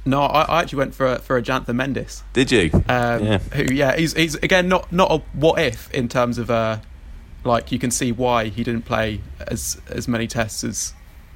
[0.06, 2.22] No, I, I actually went for a, for Ajantha Mendis.
[2.32, 2.70] Did you?
[2.88, 3.38] Um, yeah.
[3.38, 3.74] Who?
[3.74, 6.78] Yeah, he's he's again not not a what if in terms of uh,
[7.44, 10.94] like you can see why he didn't play as as many tests as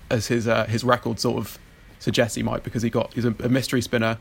[0.09, 1.59] as his uh, his record sort of
[1.99, 4.19] suggests he might because he got he's a, a mystery spinner,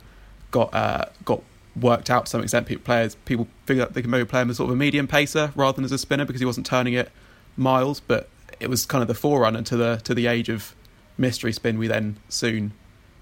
[0.49, 1.43] got uh, got
[1.79, 2.65] worked out to some extent.
[2.65, 5.07] People players people figure that they can maybe play him as sort of a medium
[5.07, 7.11] pacer rather than as a spinner because he wasn't turning it
[7.55, 8.27] miles, but
[8.59, 10.75] it was kind of the forerunner to the to the age of
[11.19, 12.71] mystery spin we then soon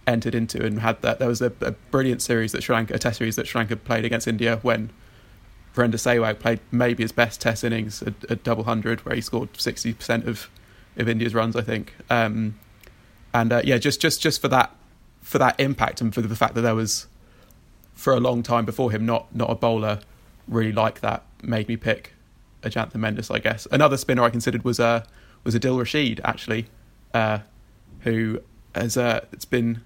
[0.08, 1.20] entered into and had that.
[1.20, 3.76] There was a, a brilliant series that Sri Lanka, a test series that Sri Lanka
[3.76, 4.89] played against India when
[5.76, 9.49] Virender Sehwag played maybe his best test innings at, at double hundred, where he scored
[9.60, 10.49] sixty percent of
[10.95, 11.93] of India's runs, I think.
[12.10, 12.58] Um,
[13.34, 14.76] and uh, yeah, just just just for that
[15.22, 17.08] for that impact and for the fact that there was
[17.93, 19.99] for a long time before him not not a bowler
[20.47, 22.14] really like that made me pick
[22.64, 23.68] Ajantha Mendis, I guess.
[23.72, 25.03] Another spinner I considered was uh
[25.43, 26.68] was Adil Rashid actually,
[27.14, 27.39] uh,
[28.01, 28.39] who
[28.74, 29.82] has uh, it's been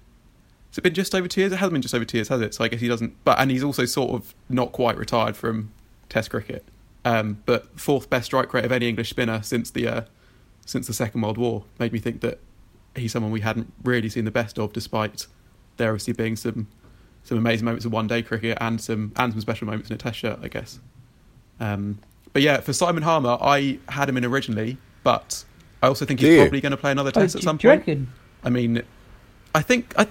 [0.72, 1.52] it's been just over two years.
[1.52, 2.54] It hasn't been just over two years, has it?
[2.54, 3.14] So I guess he doesn't.
[3.24, 5.70] But and he's also sort of not quite retired from
[6.08, 6.64] Test cricket.
[7.04, 10.02] Um, but fourth best strike rate of any English spinner since the uh,
[10.64, 12.38] since the Second World War made me think that
[12.94, 15.26] he's someone we hadn't really seen the best of, despite
[15.76, 16.68] there obviously being some
[17.22, 19.98] some amazing moments of one day cricket and some and some special moments in a
[19.98, 20.80] Test shirt, I guess.
[21.60, 21.98] Um,
[22.32, 25.44] but yeah, for Simon Harmer, I had him in originally, but
[25.82, 28.08] I also think he's probably going to play another oh, Test oh, at some point.
[28.42, 28.82] I mean,
[29.54, 30.06] I think I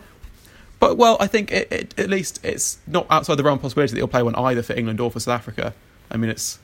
[0.82, 3.91] but well, I think it, it, at least it's not outside the realm of possibility
[3.93, 5.75] that he'll play one either for England or for South Africa.
[6.09, 6.57] I mean, it's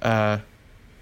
[0.00, 0.38] uh,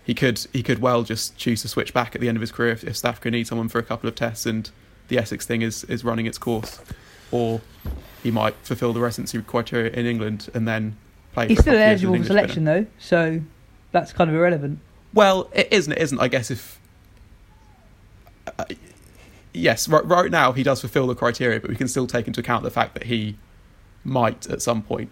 [0.03, 2.51] he could he could well just choose to switch back at the end of his
[2.51, 4.71] career if, if South Africa needs someone for a couple of tests and
[5.09, 6.81] the Essex thing is is running its course,
[7.31, 7.61] or
[8.23, 10.97] he might fulfil the residency criteria in England and then
[11.35, 11.49] play.
[11.49, 12.81] He's still eligible for selection spinner.
[12.81, 13.41] though, so
[13.93, 14.79] that's kind of irrelevant.
[15.13, 15.93] Well, it isn't.
[15.93, 16.19] It isn't.
[16.19, 16.81] I guess if.
[18.59, 18.65] Uh,
[19.55, 22.41] yes, right, right now he does fulfil the criteria, but we can still take into
[22.41, 23.37] account the fact that he
[24.05, 25.11] might at some point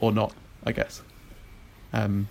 [0.00, 0.34] or not.
[0.66, 1.02] I guess.
[1.92, 2.28] Um,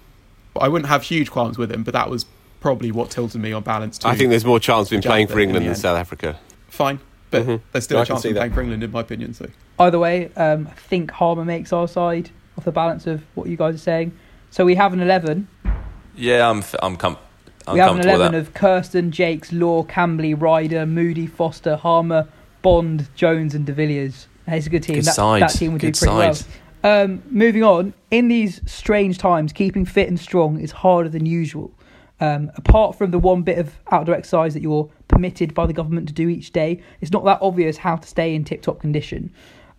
[0.59, 2.25] I wouldn't have huge qualms with him, but that was
[2.59, 4.03] probably what tilted me on balance.
[4.03, 6.39] I think there's more chance of him playing for England than South Africa.
[6.67, 6.99] Fine,
[7.31, 7.63] but mm-hmm.
[7.71, 9.33] there's still a chance of him playing for England, in my opinion.
[9.33, 9.49] So
[9.79, 13.57] either way, um, I think Harmer makes our side off the balance of what you
[13.57, 14.17] guys are saying.
[14.49, 15.47] So we have an eleven.
[16.15, 16.63] Yeah, I'm.
[16.81, 17.17] I'm com-
[17.71, 22.27] we have an 11 of Kirsten, Jaques, Law, Kambli, Ryder, Moody, Foster, Harmer,
[22.61, 24.27] Bond, Jones, and De Villiers.
[24.47, 24.95] It's a good team.
[24.95, 25.41] Good that, side.
[25.41, 26.45] that team would good do pretty side.
[26.83, 27.03] well.
[27.03, 31.71] Um, moving on, in these strange times, keeping fit and strong is harder than usual.
[32.19, 36.07] Um, apart from the one bit of outdoor exercise that you're permitted by the government
[36.09, 39.31] to do each day, it's not that obvious how to stay in tip top condition.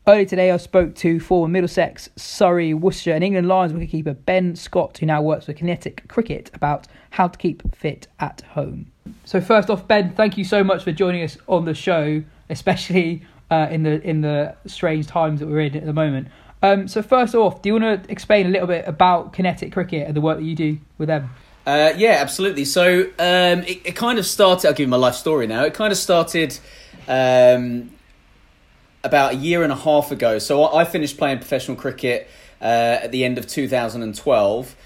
[0.06, 4.98] Earlier today, I spoke to former Middlesex, Surrey, Worcester, and England Lions wicketkeeper Ben Scott,
[4.98, 8.92] who now works for Kinetic Cricket, about how to keep fit at home.
[9.24, 13.22] So, first off, Ben, thank you so much for joining us on the show, especially
[13.50, 16.28] uh, in the in the strange times that we're in at the moment.
[16.62, 20.06] Um, so, first off, do you want to explain a little bit about Kinetic Cricket
[20.06, 21.30] and the work that you do with them?
[21.66, 22.66] Uh, yeah, absolutely.
[22.66, 24.68] So, um, it, it, kind of started.
[24.68, 25.64] I'll give you my life story now.
[25.64, 26.58] It kind of started.
[27.08, 27.90] Um,
[29.04, 30.38] about a year and a half ago.
[30.38, 32.28] So I finished playing professional cricket
[32.60, 32.64] uh,
[33.02, 34.76] at the end of 2012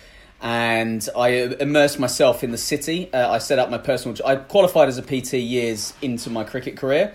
[0.41, 1.29] and I
[1.61, 3.13] immersed myself in the city.
[3.13, 4.17] Uh, I set up my personal.
[4.25, 7.15] I qualified as a PT years into my cricket career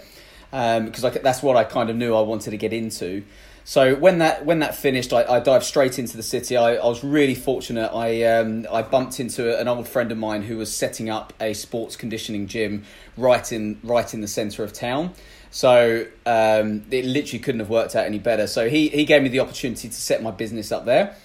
[0.51, 3.23] because um, that's what I kind of knew I wanted to get into.
[3.65, 6.57] So when that when that finished, I, I dived straight into the city.
[6.57, 7.91] I, I was really fortunate.
[7.93, 11.53] I um, I bumped into an old friend of mine who was setting up a
[11.53, 12.83] sports conditioning gym
[13.15, 15.13] right in right in the centre of town.
[15.53, 18.47] So um, it literally couldn't have worked out any better.
[18.47, 21.15] So he, he gave me the opportunity to set my business up there.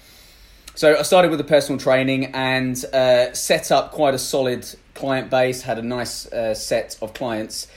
[0.74, 5.30] So I started with the personal training and uh, set up quite a solid client
[5.30, 7.68] base, had a nice uh, set of clients.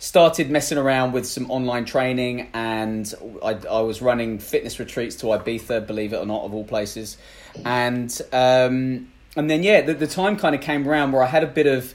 [0.00, 5.26] Started messing around with some online training and I, I was running fitness retreats to
[5.26, 7.18] Ibiza, believe it or not, of all places.
[7.64, 11.44] And, um, and then, yeah, the, the time kind of came around where I had
[11.44, 11.94] a bit of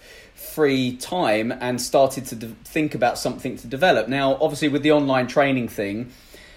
[0.55, 4.07] free time and started to de- think about something to develop.
[4.07, 6.11] Now, obviously, with the online training thing,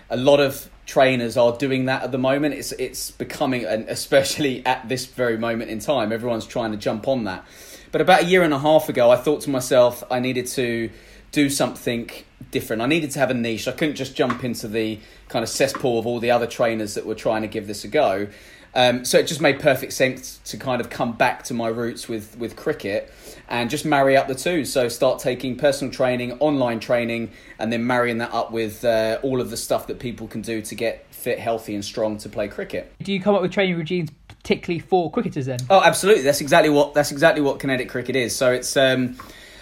[0.09, 2.55] a lot of trainers are doing that at the moment.
[2.55, 7.09] It's it's becoming, and especially at this very moment in time, everyone's trying to jump
[7.09, 7.45] on that.
[7.91, 10.91] But about a year and a half ago, I thought to myself, I needed to
[11.33, 12.09] do something
[12.53, 12.83] different.
[12.83, 13.67] I needed to have a niche.
[13.67, 17.05] I couldn't just jump into the kind of cesspool of all the other trainers that
[17.05, 18.29] were trying to give this a go.
[18.75, 22.09] Um, so it just made perfect sense to kind of come back to my roots
[22.09, 23.13] with with cricket
[23.49, 24.65] and just marry up the two.
[24.65, 29.41] So start taking personal training, online training, and then marrying that up with uh, all
[29.41, 32.49] of the stuff that people can do to get fit, healthy, and strong to play
[32.49, 32.93] cricket.
[33.03, 35.59] Do you come up with training routines particularly for cricketers then?
[35.69, 36.23] Oh, absolutely.
[36.23, 38.35] That's exactly what that's exactly what kinetic cricket is.
[38.37, 38.77] So it's.
[38.77, 39.17] Um,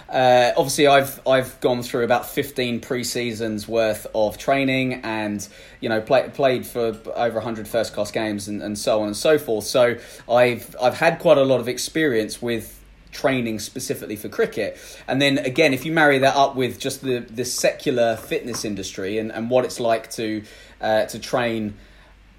[0.09, 5.47] uh, obviously, I've I've gone through about fifteen pre-seasons worth of training, and
[5.81, 9.17] you know play, played for over 100 first class games, and, and so on and
[9.17, 9.65] so forth.
[9.65, 9.97] So
[10.31, 12.81] I've I've had quite a lot of experience with
[13.17, 14.79] training specifically for cricket.
[15.09, 19.19] And then again, if you marry that up with just the, the secular fitness industry
[19.19, 20.43] and, and what it's like to
[20.81, 21.75] uh, to train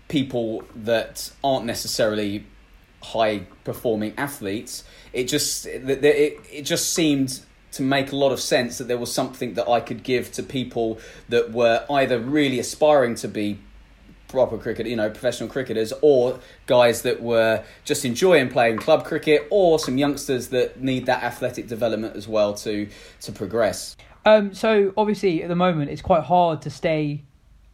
[0.07, 2.45] people that aren't necessarily
[3.01, 8.39] high performing athletes, it just it, it, it just seemed to make a lot of
[8.39, 10.99] sense that there was something that I could give to people
[11.29, 13.59] that were either really aspiring to be
[14.27, 19.47] proper cricket, you know, professional cricketers, or guys that were just enjoying playing club cricket,
[19.49, 22.87] or some youngsters that need that athletic development as well to
[23.21, 23.95] to progress.
[24.25, 27.23] Um, so obviously at the moment it's quite hard to stay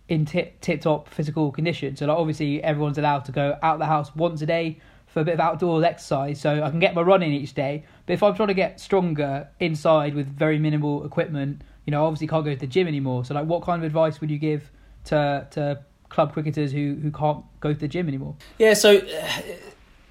[0.07, 1.95] in tip tip top physical condition.
[1.95, 5.23] So like obviously everyone's allowed to go out the house once a day for a
[5.23, 7.83] bit of outdoor exercise, so I can get my run in each day.
[8.05, 12.27] But if I'm trying to get stronger inside with very minimal equipment, you know, obviously
[12.27, 13.23] can't go to the gym anymore.
[13.23, 14.71] So like, what kind of advice would you give
[15.05, 15.83] to to
[16.13, 18.35] club cricketers who who can't go to the gym anymore?
[18.57, 18.97] Yeah, so.
[18.97, 19.41] Uh,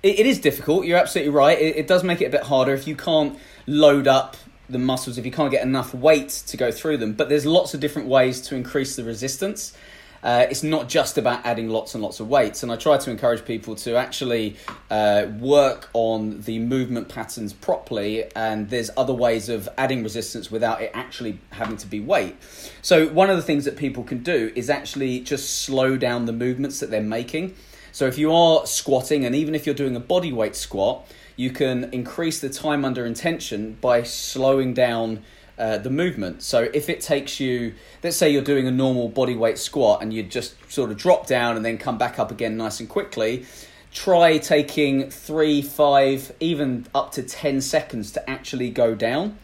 [0.02, 0.84] it, it is difficult.
[0.84, 1.56] You're absolutely right.
[1.56, 3.38] It, it does make it a bit harder if you can't
[3.68, 4.36] load up
[4.68, 7.12] the muscles if you can't get enough weight to go through them.
[7.12, 9.76] But there's lots of different ways to increase the resistance.
[10.22, 12.62] Uh, it's not just about adding lots and lots of weights.
[12.62, 14.56] And I try to encourage people to actually
[14.90, 18.24] uh, work on the movement patterns properly.
[18.36, 22.36] And there's other ways of adding resistance without it actually having to be weight.
[22.82, 26.32] So, one of the things that people can do is actually just slow down the
[26.32, 27.54] movements that they're making.
[27.90, 31.06] So, if you are squatting, and even if you're doing a body weight squat,
[31.36, 35.22] you can increase the time under intention by slowing down
[35.62, 36.42] uh, the movement.
[36.42, 40.12] So if it takes you, let's say you're doing a normal body weight squat and
[40.12, 43.46] you just sort of drop down and then come back up again nice and quickly,
[43.92, 49.38] try taking three, five, even up to 10 seconds to actually go down.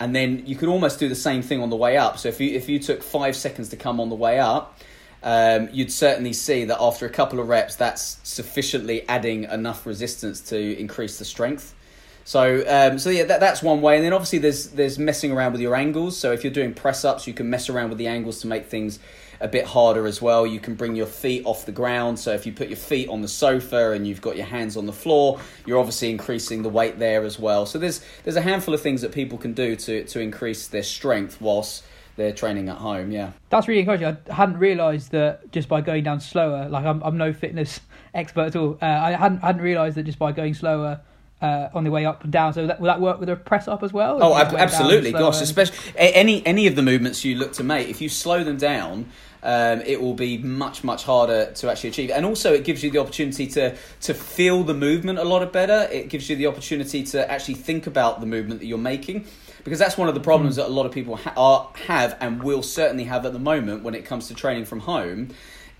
[0.00, 2.18] And then you could almost do the same thing on the way up.
[2.18, 4.76] So if you if you took five seconds to come on the way up,
[5.22, 10.40] um, you'd certainly see that after a couple of reps, that's sufficiently adding enough resistance
[10.48, 11.76] to increase the strength.
[12.24, 13.96] So, um, so yeah, that, that's one way.
[13.96, 16.16] And then obviously there's there's messing around with your angles.
[16.16, 18.66] So if you're doing press ups, you can mess around with the angles to make
[18.66, 18.98] things
[19.40, 20.46] a bit harder as well.
[20.46, 22.18] You can bring your feet off the ground.
[22.18, 24.86] So if you put your feet on the sofa and you've got your hands on
[24.86, 27.66] the floor, you're obviously increasing the weight there as well.
[27.66, 30.82] So there's there's a handful of things that people can do to to increase their
[30.82, 31.84] strength whilst
[32.16, 33.10] they're training at home.
[33.10, 34.16] Yeah, that's really encouraging.
[34.30, 37.80] I hadn't realised that just by going down slower, like I'm I'm no fitness
[38.14, 38.78] expert at all.
[38.80, 41.00] Uh, I hadn't hadn't realised that just by going slower.
[41.42, 43.66] Uh, on the way up and down, so that, will that work with a press
[43.66, 44.18] up as well?
[44.22, 45.10] Oh, ab- absolutely!
[45.10, 48.58] Gosh, especially any any of the movements you look to make, if you slow them
[48.58, 49.06] down,
[49.42, 52.10] um, it will be much much harder to actually achieve.
[52.10, 55.88] And also, it gives you the opportunity to to feel the movement a lot better.
[55.90, 59.24] It gives you the opportunity to actually think about the movement that you're making
[59.64, 62.42] because that's one of the problems that a lot of people ha- are, have and
[62.42, 65.28] will certainly have at the moment when it comes to training from home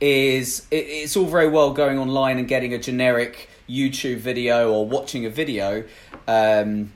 [0.00, 4.86] is it, it's all very well going online and getting a generic YouTube video or
[4.86, 5.84] watching a video
[6.26, 6.92] um,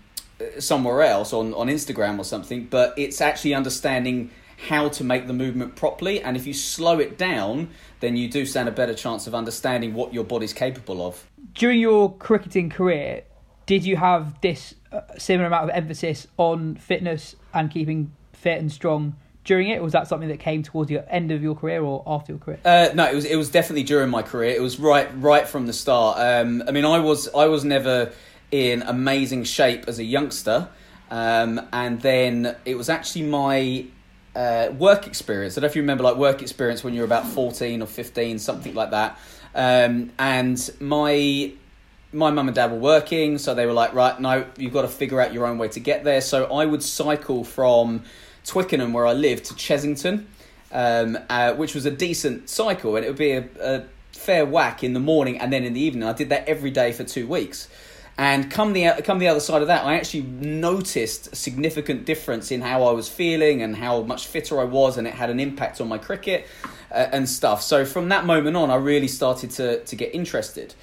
[0.59, 4.31] somewhere else on, on Instagram or something, but it's actually understanding
[4.69, 6.23] how to make the movement properly.
[6.23, 7.71] And if you slow it down,
[8.01, 11.27] then you do stand a better chance of understanding what your body's capable of.
[11.55, 13.23] During your cricketing career,
[13.67, 18.71] did you have this uh, similar amount of emphasis on fitness and keeping fit and
[18.71, 22.03] strong during it, was that something that came towards the end of your career or
[22.07, 22.61] after your career?
[22.65, 24.51] Uh, no, it was it was definitely during my career.
[24.51, 26.19] It was right right from the start.
[26.19, 28.13] Um, I mean, I was I was never
[28.51, 30.69] in amazing shape as a youngster,
[31.11, 33.87] um, and then it was actually my
[34.35, 35.55] uh, work experience.
[35.55, 37.87] I don't know if you remember like work experience when you were about fourteen or
[37.87, 39.19] fifteen, something like that.
[39.55, 41.53] Um, and my
[42.13, 44.89] my mum and dad were working, so they were like, right, no, you've got to
[44.89, 46.21] figure out your own way to get there.
[46.21, 48.05] So I would cycle from
[48.45, 50.27] Twickenham, where I lived, to Chessington,
[50.73, 54.83] um, uh, which was a decent cycle, and it would be a, a fair whack
[54.85, 56.05] in the morning and then in the evening.
[56.05, 57.69] I did that every day for two weeks.
[58.17, 62.53] And come the come the other side of that, I actually noticed a significant difference
[62.53, 65.41] in how I was feeling and how much fitter I was, and it had an
[65.41, 66.47] impact on my cricket
[66.93, 67.61] uh, and stuff.
[67.61, 70.75] So from that moment on, I really started to to get interested.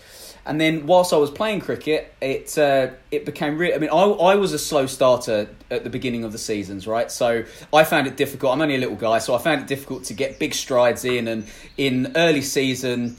[0.45, 3.75] And then whilst I was playing cricket, it uh, it became real.
[3.75, 7.11] I mean, I, I was a slow starter at the beginning of the seasons, right?
[7.11, 8.53] So I found it difficult.
[8.53, 11.27] I'm only a little guy, so I found it difficult to get big strides in.
[11.27, 11.45] And
[11.77, 13.17] in early season,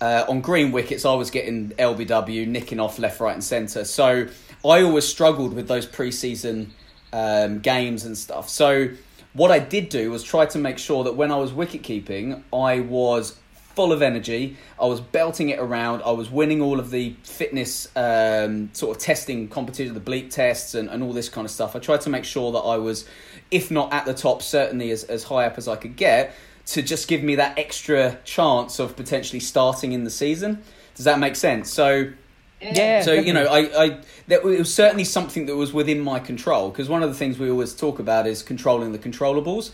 [0.00, 3.84] uh, on green wickets, I was getting LBW, nicking off left, right, and centre.
[3.84, 4.26] So
[4.64, 6.72] I always struggled with those pre-season
[7.12, 8.48] um, games and stuff.
[8.48, 8.90] So
[9.32, 12.44] what I did do was try to make sure that when I was wicket keeping,
[12.52, 13.38] I was
[13.78, 14.56] full of energy.
[14.80, 16.02] I was belting it around.
[16.02, 20.74] I was winning all of the fitness um, sort of testing competitions, the bleep tests,
[20.74, 21.76] and, and all this kind of stuff.
[21.76, 23.04] I tried to make sure that I was,
[23.52, 26.34] if not at the top, certainly as, as high up as I could get
[26.66, 30.60] to just give me that extra chance of potentially starting in the season.
[30.96, 31.72] Does that make sense?
[31.72, 32.10] So
[32.60, 33.02] Yeah.
[33.02, 33.44] so you know.
[33.44, 33.88] I, I
[34.26, 37.38] that it was certainly something that was within my control because one of the things
[37.38, 39.70] we always talk about is controlling the controllables,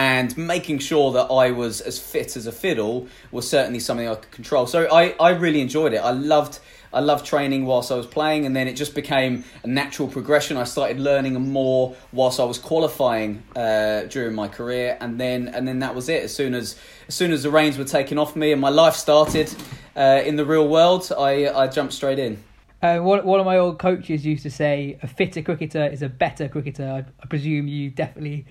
[0.00, 4.14] and making sure that I was as fit as a fiddle was certainly something I
[4.14, 4.66] could control.
[4.66, 5.98] So I, I really enjoyed it.
[5.98, 6.58] I loved
[6.92, 10.56] I loved training whilst I was playing, and then it just became a natural progression.
[10.56, 15.68] I started learning more whilst I was qualifying uh, during my career, and then and
[15.68, 16.24] then that was it.
[16.24, 16.76] As soon as
[17.06, 19.54] as soon as the reins were taken off me and my life started
[19.94, 22.42] uh, in the real world, I I jumped straight in.
[22.82, 26.08] Uh, one, one of my old coaches used to say, a fitter cricketer is a
[26.08, 26.88] better cricketer.
[26.88, 28.46] I, I presume you definitely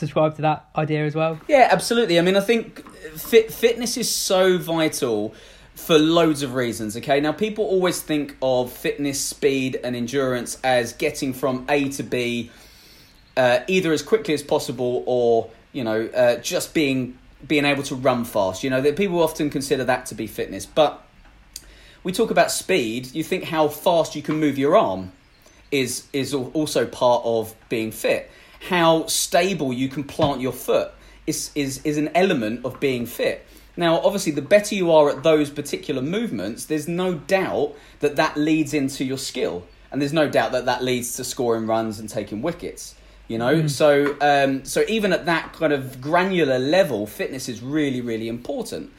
[0.00, 1.40] subscribe to that idea as well.
[1.48, 2.18] Yeah, absolutely.
[2.18, 5.34] I mean, I think fit, fitness is so vital
[5.74, 6.96] for loads of reasons.
[6.96, 12.02] Okay, now people always think of fitness, speed, and endurance as getting from A to
[12.02, 12.50] B
[13.36, 17.94] uh, either as quickly as possible or you know uh, just being being able to
[17.94, 18.62] run fast.
[18.62, 21.06] You know that people often consider that to be fitness, but
[22.02, 23.14] we talk about speed.
[23.14, 25.12] You think how fast you can move your arm
[25.70, 28.30] is is also part of being fit.
[28.68, 30.92] How stable you can plant your foot
[31.26, 33.46] is is is an element of being fit.
[33.76, 38.36] Now, obviously, the better you are at those particular movements, there's no doubt that that
[38.36, 42.08] leads into your skill, and there's no doubt that that leads to scoring runs and
[42.08, 42.94] taking wickets.
[43.28, 48.00] You know, so um, so even at that kind of granular level, fitness is really
[48.00, 48.90] really important.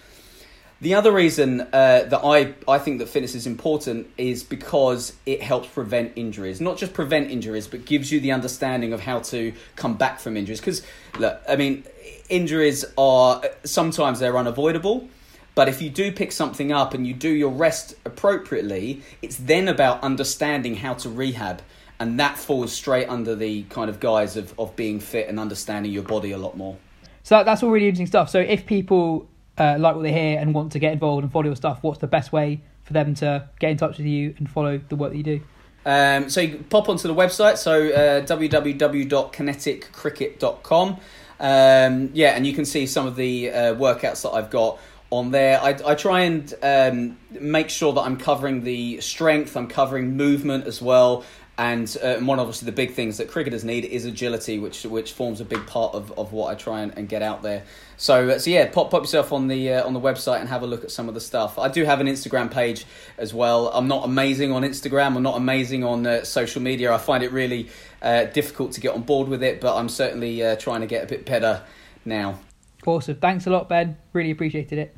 [0.82, 1.66] The other reason uh,
[2.10, 6.60] that I, I think that fitness is important is because it helps prevent injuries.
[6.60, 10.36] Not just prevent injuries, but gives you the understanding of how to come back from
[10.36, 10.60] injuries.
[10.60, 10.82] Because,
[11.20, 11.84] look, I mean,
[12.30, 15.08] injuries are sometimes they're unavoidable.
[15.54, 19.68] But if you do pick something up and you do your rest appropriately, it's then
[19.68, 21.62] about understanding how to rehab.
[22.00, 25.92] And that falls straight under the kind of guise of, of being fit and understanding
[25.92, 26.78] your body a lot more.
[27.22, 28.32] So that, that's all really interesting stuff.
[28.32, 29.28] So if people
[29.58, 32.00] uh, like what they hear and want to get involved and follow your stuff, what's
[32.00, 35.12] the best way for them to get in touch with you and follow the work
[35.12, 35.42] that you do?
[35.86, 40.98] Um, so you pop onto the website, so uh, www.kineticcricket.com.
[41.40, 44.80] Um, yeah, and you can see some of the uh, workouts that I've got
[45.10, 45.60] on there.
[45.62, 50.68] I, I try and um, make sure that I'm covering the strength, I'm covering movement
[50.68, 51.26] as well.
[51.62, 55.14] And, uh, and one obviously the big things that cricketers need is agility, which which
[55.14, 57.62] forms a big part of, of what I try and, and get out there.
[57.98, 60.64] So uh, so yeah, pop pop yourself on the uh, on the website and have
[60.64, 61.60] a look at some of the stuff.
[61.60, 62.88] I do have an Instagram page
[63.20, 63.68] as well.
[63.68, 65.16] I'm not amazing on Instagram.
[65.16, 66.92] I'm not amazing on uh, social media.
[66.92, 67.70] I find it really
[68.02, 71.04] uh, difficult to get on board with it, but I'm certainly uh, trying to get
[71.04, 71.62] a bit better
[72.06, 72.40] now.
[72.88, 73.18] Awesome.
[73.18, 73.98] Thanks a lot, Ben.
[74.14, 74.96] Really appreciated it.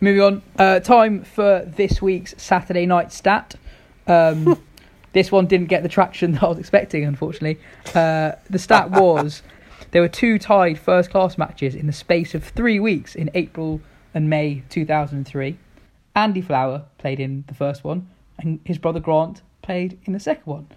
[0.00, 0.42] Moving on.
[0.58, 3.54] Uh, time for this week's Saturday night stat.
[4.08, 4.60] Um,
[5.14, 7.58] this one didn't get the traction that I was expecting, unfortunately.
[7.94, 9.42] Uh, the stat was
[9.92, 13.80] there were two tied first class matches in the space of three weeks in April
[14.12, 15.56] and May 2003.
[16.16, 18.08] Andy Flower played in the first one,
[18.38, 20.68] and his brother Grant played in the second one.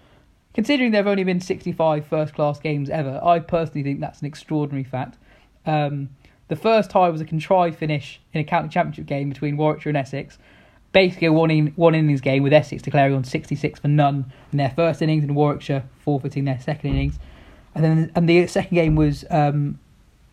[0.54, 4.26] Considering there have only been 65 first class games ever, I personally think that's an
[4.26, 5.16] extraordinary fact.
[5.66, 6.10] Um,
[6.48, 9.96] the first tie was a contrived finish in a county championship game between Warwickshire and
[9.96, 10.38] Essex.
[10.98, 14.58] Basically, a one, in, one innings game with Essex declaring on 66 for none in
[14.58, 17.20] their first innings and Warwickshire forfeiting their second innings.
[17.72, 19.78] And then and the second game was um,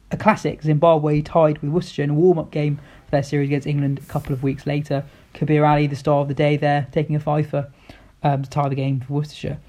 [0.09, 0.63] a classic.
[0.63, 4.11] Zimbabwe tied with Worcestershire in a warm up game for their series against England a
[4.11, 5.05] couple of weeks later.
[5.35, 7.71] Kabir Ali, the star of the day, there taking a fifer
[8.23, 9.59] um, to tie the game for Worcestershire.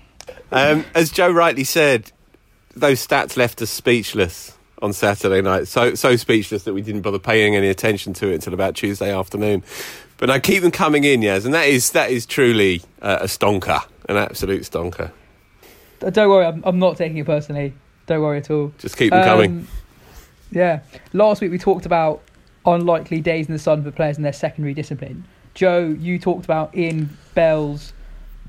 [0.50, 2.10] Um, as Joe rightly said,
[2.74, 5.68] those stats left us speechless on Saturday night.
[5.68, 9.14] So so speechless that we didn't bother paying any attention to it until about Tuesday
[9.14, 9.62] afternoon.
[10.18, 13.26] But I keep them coming in, Yaz, and that is that is truly uh, a
[13.26, 15.12] stonker, an absolute stonker.
[16.00, 17.74] Don't worry, I'm, I'm not taking it personally.
[18.06, 18.72] Don't worry at all.
[18.78, 19.50] Just keep them coming.
[19.50, 19.68] Um,
[20.52, 20.80] Yeah.
[21.12, 22.22] Last week we talked about
[22.64, 25.24] unlikely days in the sun for players in their secondary discipline.
[25.54, 27.92] Joe, you talked about Ian Bell's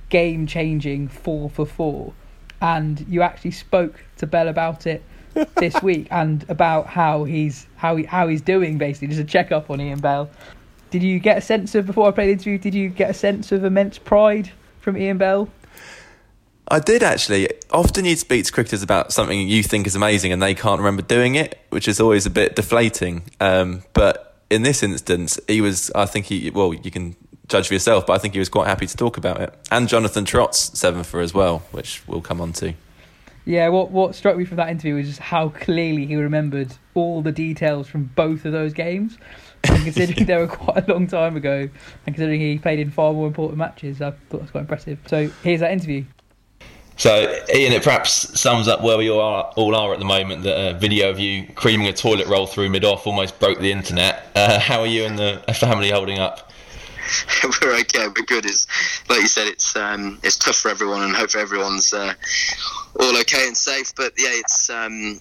[0.09, 2.13] game changing four for four,
[2.61, 5.03] and you actually spoke to Bell about it
[5.55, 9.51] this week and about how he's how he, how he's doing basically just a check
[9.51, 10.29] up on Ian Bell.
[10.89, 12.57] Did you get a sense of before I played the interview?
[12.57, 15.49] Did you get a sense of immense pride from Ian Bell?
[16.69, 17.49] I did actually.
[17.71, 21.01] Often you'd speak to cricketers about something you think is amazing and they can't remember
[21.01, 23.23] doing it, which is always a bit deflating.
[23.39, 25.91] Um, but in this instance, he was.
[25.95, 26.49] I think he.
[26.49, 27.15] Well, you can
[27.47, 29.53] judge for yourself, but I think he was quite happy to talk about it.
[29.71, 32.73] And Jonathan Trott's seven for as well, which we'll come on to.
[33.45, 37.21] Yeah, what what struck me from that interview was just how clearly he remembered all
[37.21, 39.17] the details from both of those games.
[39.69, 41.69] And considering they were quite a long time ago,
[42.05, 44.99] and considering he played in far more important matches, I thought that's quite impressive.
[45.07, 46.05] So here's that interview.
[46.97, 50.43] So, Ian, it perhaps sums up where we all are, all are at the moment.
[50.43, 53.71] That a video of you creaming a toilet roll through mid off almost broke the
[53.71, 54.31] internet.
[54.35, 56.51] Uh, how are you and the family holding up?
[57.61, 58.07] we're okay.
[58.07, 58.45] We're good.
[58.45, 58.67] It's
[59.09, 59.47] like you said.
[59.47, 62.13] It's um, it's tough for everyone, and hope everyone's uh,
[62.99, 63.93] all okay and safe.
[63.95, 65.19] But yeah, it's um,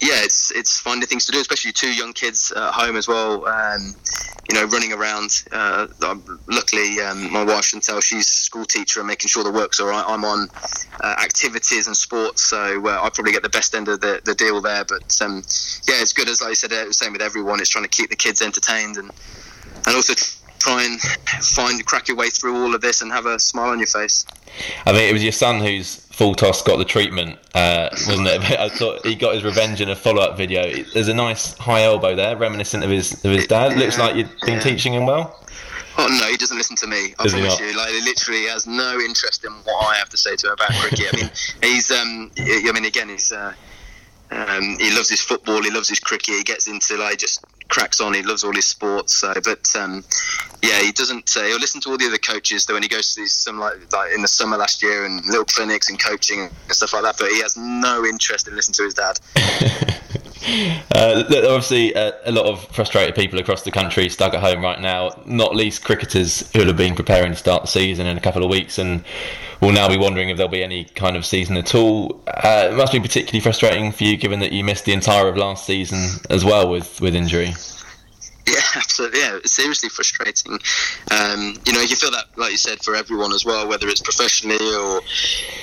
[0.00, 3.46] yeah, it's it's finding things to do, especially two young kids at home as well.
[3.46, 3.94] Um,
[4.48, 5.44] you know, running around.
[5.52, 5.86] Uh,
[6.48, 9.88] luckily, um, my wife Chantel, she's a school teacher and making sure the work's all
[9.88, 10.04] right.
[10.06, 10.48] I'm on
[11.00, 14.34] uh, activities and sports, so uh, I probably get the best end of the, the
[14.34, 14.84] deal there.
[14.84, 15.36] But um,
[15.86, 16.72] yeah, it's good as I said.
[16.72, 17.60] Uh, same with everyone.
[17.60, 19.10] It's trying to keep the kids entertained and
[19.86, 20.14] and also
[20.60, 21.00] try and
[21.42, 24.24] find crack your way through all of this and have a smile on your face.
[24.86, 28.42] I mean, it was your son who's full toss got the treatment, uh, wasn't it?
[28.60, 30.84] I thought he got his revenge in a follow up video.
[30.92, 33.76] There's a nice high elbow there, reminiscent of his of his dad.
[33.78, 34.60] Looks like you've been yeah.
[34.60, 35.36] teaching him well.
[35.98, 37.14] Oh no, he doesn't listen to me.
[37.18, 37.76] I Does promise you.
[37.76, 40.72] Like, he literally has no interest in what I have to say to him about
[40.72, 41.12] cricket.
[41.12, 41.30] I mean,
[41.62, 41.90] he's.
[41.90, 43.32] Um, I mean, again, he's.
[43.32, 43.52] Uh,
[44.30, 45.62] um, he loves his football.
[45.62, 46.36] He loves his cricket.
[46.36, 48.14] He gets into like just cracks on.
[48.14, 49.14] He loves all his sports.
[49.14, 50.04] So, but um,
[50.62, 51.34] yeah, he doesn't.
[51.36, 52.66] Uh, he'll listen to all the other coaches.
[52.66, 55.24] Though when he goes to these some like, like in the summer last year and
[55.26, 57.16] little clinics and coaching and stuff like that.
[57.18, 59.20] But he has no interest in listening to his dad.
[60.94, 64.80] uh, obviously, uh, a lot of frustrated people across the country stuck at home right
[64.80, 65.20] now.
[65.24, 68.50] Not least cricketers who have been preparing to start the season in a couple of
[68.50, 69.04] weeks and
[69.60, 72.22] will now be wondering if there'll be any kind of season at all.
[72.26, 75.36] Uh, it must be particularly frustrating for you, given that you missed the entire of
[75.36, 77.52] last season as well with with injury.
[78.46, 79.20] Yeah, absolutely.
[79.20, 80.58] Yeah, it's seriously frustrating.
[81.12, 84.00] Um, you know, you feel that, like you said, for everyone as well, whether it's
[84.00, 85.02] professionally or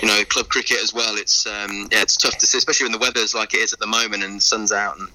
[0.01, 1.17] you know club cricket as well.
[1.17, 3.79] It's um, yeah, it's tough to see, especially when the weather's like it is at
[3.79, 5.09] the moment and the sun's out and.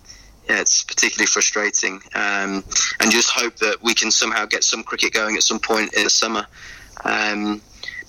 [0.50, 2.64] Yeah, it's particularly frustrating, um,
[2.98, 6.02] and just hope that we can somehow get some cricket going at some point in
[6.02, 6.44] the summer.
[7.04, 7.62] Um,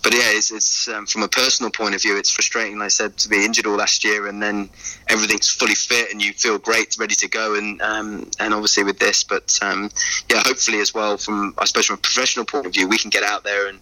[0.03, 2.77] but yeah, it's, it's um, from a personal point of view, it's frustrating.
[2.77, 4.69] Like I said to be injured all last year, and then
[5.07, 8.99] everything's fully fit, and you feel great, ready to go, and um, and obviously with
[8.99, 9.89] this, but um,
[10.29, 13.09] yeah, hopefully as well from I suppose from a professional point of view, we can
[13.09, 13.79] get out there and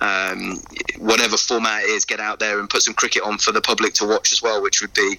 [0.00, 0.60] um,
[0.98, 3.94] whatever format it is, get out there and put some cricket on for the public
[3.94, 5.18] to watch as well, which would be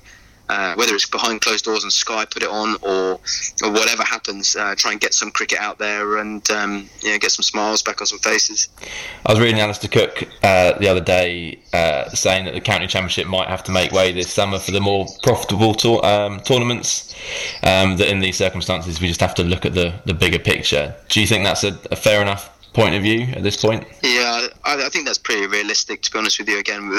[0.49, 3.19] uh, whether it's behind closed doors and Sky put it on or,
[3.63, 7.31] or whatever happens, uh, try and get some cricket out there and um, yeah, get
[7.31, 8.67] some smiles back on some faces.
[9.25, 13.27] I was reading Alastair Cook uh, the other day uh, saying that the county championship
[13.27, 17.15] might have to make way this summer for the more profitable to- um, tournaments.
[17.63, 20.95] Um, that in these circumstances we just have to look at the, the bigger picture.
[21.09, 23.85] Do you think that's a, a fair enough point of view at this point?
[24.03, 26.01] Yeah, I, I, think that's pretty realistic.
[26.03, 26.91] To be honest with you, again,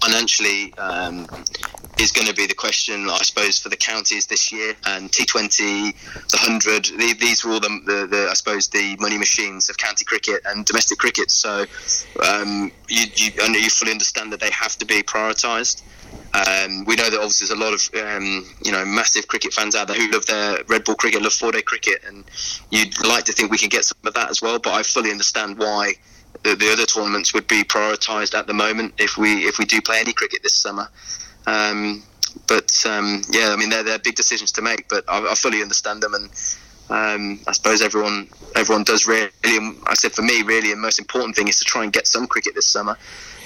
[0.00, 1.26] financially, um,
[1.98, 4.74] is going to be the question, I suppose, for the counties this year.
[4.86, 6.86] And T20, the hundred,
[7.18, 10.64] these were all the, the, the, I suppose, the money machines of county cricket and
[10.64, 11.30] domestic cricket.
[11.30, 11.64] So
[12.28, 15.82] um, you, you, you fully understand that they have to be prioritised.
[16.34, 19.74] Um, we know that obviously there's a lot of um, you know massive cricket fans
[19.74, 22.24] out there who love their red ball cricket, love four day cricket, and
[22.70, 24.58] you'd like to think we can get some of that as well.
[24.58, 25.94] But I fully understand why
[26.42, 29.80] the, the other tournaments would be prioritised at the moment if we if we do
[29.80, 30.88] play any cricket this summer.
[31.46, 32.02] Um,
[32.46, 35.62] but um, yeah, I mean they're, they're big decisions to make, but I, I fully
[35.62, 36.24] understand them, and
[36.88, 39.30] um, I suppose everyone everyone does really.
[39.44, 42.26] I said for me, really, the most important thing is to try and get some
[42.26, 42.96] cricket this summer.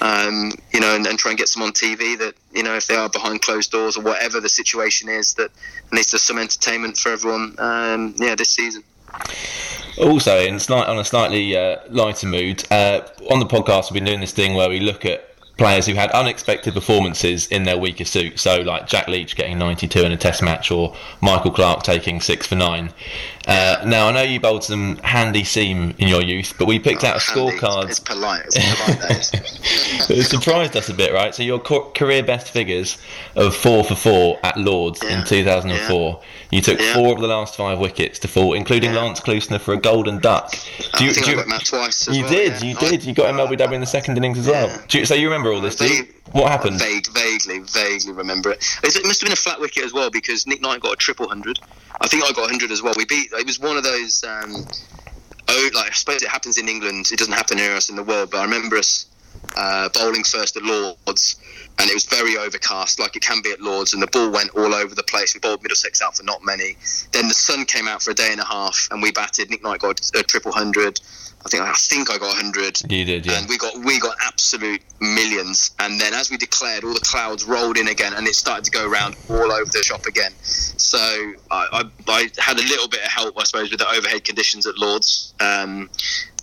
[0.01, 2.87] Um, you know, and, and, try and get some on TV that, you know, if
[2.87, 6.39] they are behind closed doors or whatever the situation is, that at least there's some
[6.39, 8.83] entertainment for everyone, um, yeah, this season.
[9.99, 14.05] Also, in slight, on a slightly uh, lighter mood, uh, on the podcast, we've been
[14.05, 18.05] doing this thing where we look at players who had unexpected performances in their weaker
[18.05, 18.39] suit.
[18.39, 22.47] So, like Jack Leach getting 92 in a Test match, or Michael Clarke taking six
[22.47, 22.93] for nine.
[23.47, 27.03] Uh, now, I know you bowled some handy seam in your youth, but we picked
[27.03, 27.89] oh, out a scorecard.
[27.89, 28.45] It's, polite.
[28.47, 30.09] It's polite.
[30.09, 31.33] it surprised us a bit, right?
[31.33, 32.97] So, your career best figures
[33.35, 35.19] of four for four at Lords yeah.
[35.19, 36.19] in 2004.
[36.21, 36.27] Yeah.
[36.51, 36.93] You took yeah.
[36.93, 40.51] four of the last five wickets to fall, including Lance Klusener for a golden duck.
[40.97, 42.07] Do you, I think do you, I got him twice.
[42.07, 43.03] you well, did, you did.
[43.05, 44.81] You got him LBW in the second innings as well.
[44.91, 46.07] You, so you remember all this, you?
[46.31, 46.79] What happened?
[46.79, 48.63] Vague, vaguely, vaguely remember it.
[48.83, 51.27] It must have been a flat wicket as well because Nick Knight got a triple
[51.27, 51.59] hundred.
[51.99, 52.93] I think I got hundred as well.
[52.95, 53.29] We beat.
[53.33, 54.23] It was one of those.
[54.23, 54.65] Um,
[55.47, 57.07] oh, like I suppose it happens in England.
[57.11, 58.31] It doesn't happen anywhere else in the world.
[58.31, 59.07] But I remember us
[59.55, 61.35] uh, bowling first at Lords,
[61.79, 64.51] and it was very overcast, like it can be at Lords, and the ball went
[64.51, 65.33] all over the place.
[65.33, 66.77] We bowled Middlesex out for not many.
[67.11, 69.49] Then the sun came out for a day and a half, and we batted.
[69.49, 70.99] Nick Knight got a triple hundred.
[71.43, 72.79] I think I think I got hundred.
[72.89, 73.39] You did, yeah.
[73.39, 75.71] And we got we got absolute millions.
[75.79, 78.71] And then as we declared, all the clouds rolled in again, and it started to
[78.71, 80.33] go around all over the shop again.
[80.43, 84.23] So I, I, I had a little bit of help, I suppose, with the overhead
[84.23, 85.33] conditions at Lords.
[85.39, 85.89] Um,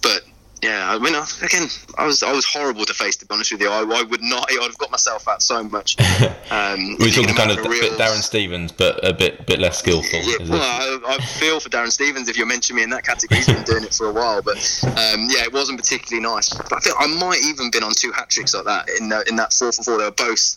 [0.02, 0.22] but
[0.62, 3.16] yeah, I mean, again, I was I was horrible to face.
[3.16, 4.48] To be honest with you, I, I would not.
[4.50, 5.96] I'd have got myself out so much.
[6.50, 9.44] Um, We're talking kind of imagine a a bit real- Darren Stevens, but a bit
[9.46, 10.18] bit less skillful.
[10.22, 10.62] yeah, well.
[10.62, 13.36] I, I feel for Darren Stevens if you're mentioning me in that category.
[13.36, 16.54] He's been doing it for a while, but um, yeah, it wasn't particularly nice.
[16.54, 19.22] But I think I might even been on two hat tricks like that in the,
[19.28, 19.98] in that four for four.
[19.98, 20.56] They were both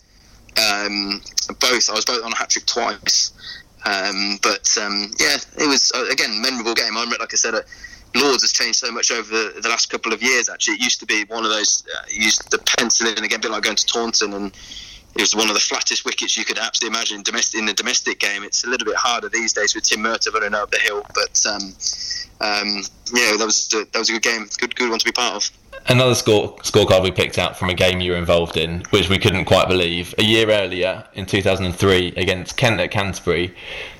[0.56, 1.20] um,
[1.60, 1.90] both.
[1.90, 3.32] I was both on a hat trick twice.
[3.84, 6.96] Um, but um, yeah, it was uh, again memorable game.
[6.96, 7.60] I remember, like I said, uh,
[8.14, 10.48] Lords has changed so much over the, the last couple of years.
[10.48, 13.42] Actually, it used to be one of those uh, used to pencil in again, a
[13.42, 14.52] bit like going to Taunton, and
[15.14, 18.18] it was one of the flattest wickets you could absolutely imagine domestic in the domestic
[18.18, 18.42] game.
[18.42, 21.40] It's a little bit harder these days with Tim Murtagh running up the hill, but
[21.46, 21.74] um,
[22.40, 22.82] um,
[23.12, 25.36] yeah, that was a, that was a good game, good good one to be part
[25.36, 25.50] of.
[25.88, 29.18] Another score scorecard we picked out from a game you were involved in, which we
[29.18, 30.14] couldn't quite believe.
[30.18, 33.54] A year earlier, in 2003, against Kent at Canterbury,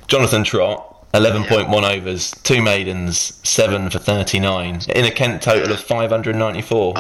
[0.07, 6.95] Jonathan Trott, 11.1 overs, two maidens, seven for 39, in a Kent total of 594.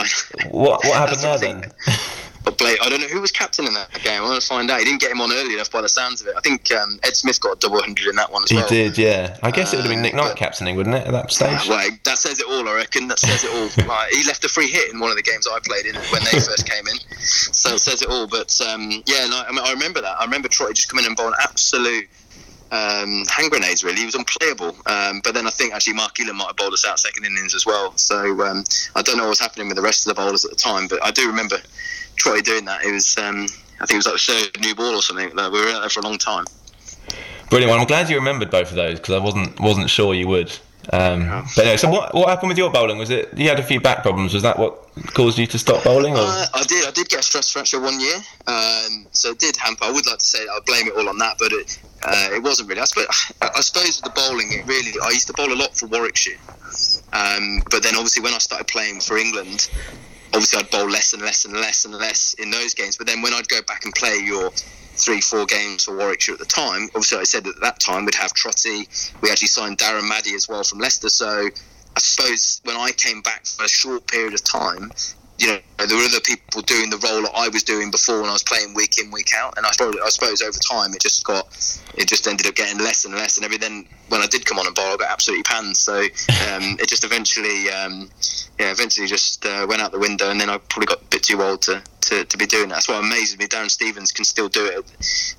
[0.50, 1.72] What what happened there then?
[2.44, 4.20] But Blake, I don't know who was captain in that game.
[4.20, 4.80] I want to find out.
[4.80, 6.34] He didn't get him on early enough by the sounds of it.
[6.36, 8.66] I think um, Ed Smith got a double hundred in that one as He well.
[8.68, 9.38] did, yeah.
[9.44, 11.30] I guess it would have been Nick Uh, Knight but- captaining, wouldn't it, at that
[11.30, 11.60] stage?
[11.68, 13.06] Well, that says it all, I reckon.
[13.06, 13.86] That says it all.
[13.86, 16.24] like, he left a free hit in one of the games I played in when
[16.24, 18.26] they first came in, so it says it all.
[18.26, 20.20] But um, yeah, no, I, mean, I remember that.
[20.20, 22.08] I remember Troy just coming in and bowling absolute
[22.72, 23.84] um, hand grenades.
[23.84, 24.74] Really, he was unplayable.
[24.86, 27.54] Um, but then I think actually Mark Ealham might have bowled us out second innings
[27.54, 27.96] as well.
[27.96, 28.64] So um,
[28.96, 30.88] I don't know what was happening with the rest of the bowlers at the time,
[30.88, 31.58] but I do remember
[32.16, 32.84] Troy doing that.
[32.84, 33.16] It was.
[33.18, 33.46] Um,
[33.80, 35.34] I think it was like the third new ball or something.
[35.34, 36.44] Like, we were out there for a long time.
[37.50, 37.70] Brilliant.
[37.70, 40.56] Well, I'm glad you remembered both of those because I wasn't wasn't sure you would.
[40.92, 42.98] Um, but anyway, so what what happened with your bowling?
[42.98, 44.34] Was it you had a few back problems?
[44.34, 46.14] Was that what caused you to stop bowling?
[46.14, 46.20] Or?
[46.20, 46.86] Uh, I did.
[46.86, 48.16] I did get a stress fracture one year,
[48.46, 49.84] um, so it did hamper.
[49.84, 52.42] I would like to say I blame it all on that, but it uh, it
[52.42, 52.80] wasn't really.
[52.80, 53.06] I suppose,
[53.42, 54.92] I suppose the bowling, it really.
[55.02, 56.38] I used to bowl a lot for Warwickshire,
[57.12, 59.68] um, but then obviously when I started playing for England,
[60.32, 62.96] obviously I'd bowl less and less and less and less in those games.
[62.96, 66.38] But then when I'd go back and play your three, four games for Warwickshire at
[66.38, 68.88] the time, obviously I said at that time we'd have Trotty.
[69.20, 71.08] We actually signed Darren Maddy as well from Leicester.
[71.08, 71.48] So
[71.94, 74.92] I suppose when I came back for a short period of time,
[75.42, 75.58] you know,
[75.88, 78.44] there were other people doing the role that I was doing before when I was
[78.44, 81.46] playing week in, week out, and I suppose, I suppose over time it just got,
[81.96, 84.60] it just ended up getting less and less, and every then when I did come
[84.60, 85.76] on and bowl, I got absolutely panned.
[85.76, 88.08] So um, it just eventually, um,
[88.60, 91.24] yeah, eventually just uh, went out the window, and then I probably got a bit
[91.24, 92.76] too old to, to, to be doing that.
[92.76, 93.46] That's what amazes me.
[93.46, 94.78] Darren Stevens can still do it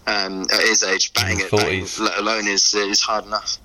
[0.06, 1.14] um, at his age.
[1.14, 3.58] Batting it, batting, let alone is is hard enough.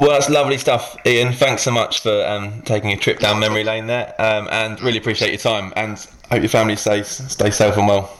[0.00, 1.34] Well, that's lovely stuff, Ian.
[1.34, 4.96] Thanks so much for um, taking a trip down memory lane there, um, and really
[4.96, 5.74] appreciate your time.
[5.76, 5.98] And
[6.30, 8.10] hope your family stays stay safe and well.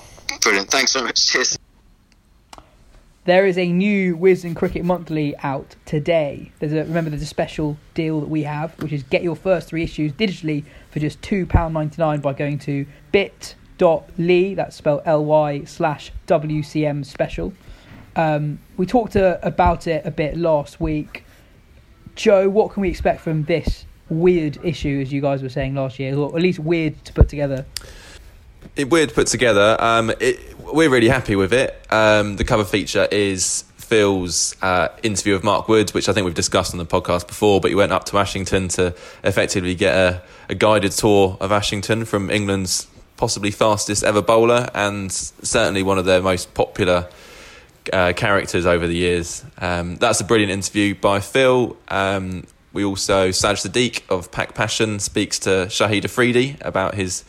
[0.43, 0.71] Brilliant.
[0.71, 1.27] Thanks very much.
[1.27, 1.59] Cheers.
[3.25, 6.53] There is a new Wisden Cricket Monthly out today.
[6.59, 9.69] There's a remember there's a special deal that we have, which is get your first
[9.69, 15.01] three issues digitally for just two pound ninety nine by going to bit.ly that's spelled
[15.07, 17.55] L Y slash WCM special.
[18.17, 21.25] Um, we talked uh, about it a bit last week.
[22.21, 25.99] Joe, what can we expect from this weird issue, as you guys were saying last
[25.99, 27.65] year, or at least weird to put together?
[28.77, 29.75] it weird put together.
[29.81, 31.83] Um, it, we're really happy with it.
[31.89, 36.35] Um, the cover feature is Phil's uh, interview of Mark Wood, which I think we've
[36.35, 37.59] discussed on the podcast before.
[37.59, 38.95] But he went up to Ashington to
[39.25, 42.87] effectively get a, a guided tour of Ashington from England's
[43.17, 47.07] possibly fastest ever bowler and certainly one of their most popular
[47.93, 49.45] uh, characters over the years.
[49.59, 51.77] Um, that's a brilliant interview by Phil.
[51.89, 57.23] Um, we also, Saj Sadiq of PakPassion speaks to Shahid Afridi about his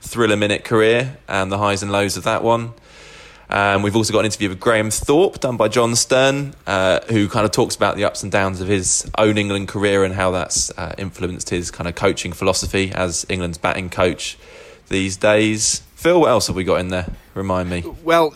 [0.00, 2.72] thriller minute career and the highs and lows of that one.
[3.48, 7.28] Um, we've also got an interview with Graham Thorpe done by John Stern, uh, who
[7.28, 10.32] kind of talks about the ups and downs of his own England career and how
[10.32, 14.36] that's uh, influenced his kind of coaching philosophy as England's batting coach
[14.88, 15.82] these days.
[15.94, 17.06] Phil, what else have we got in there?
[17.34, 17.84] Remind me.
[18.02, 18.34] Well,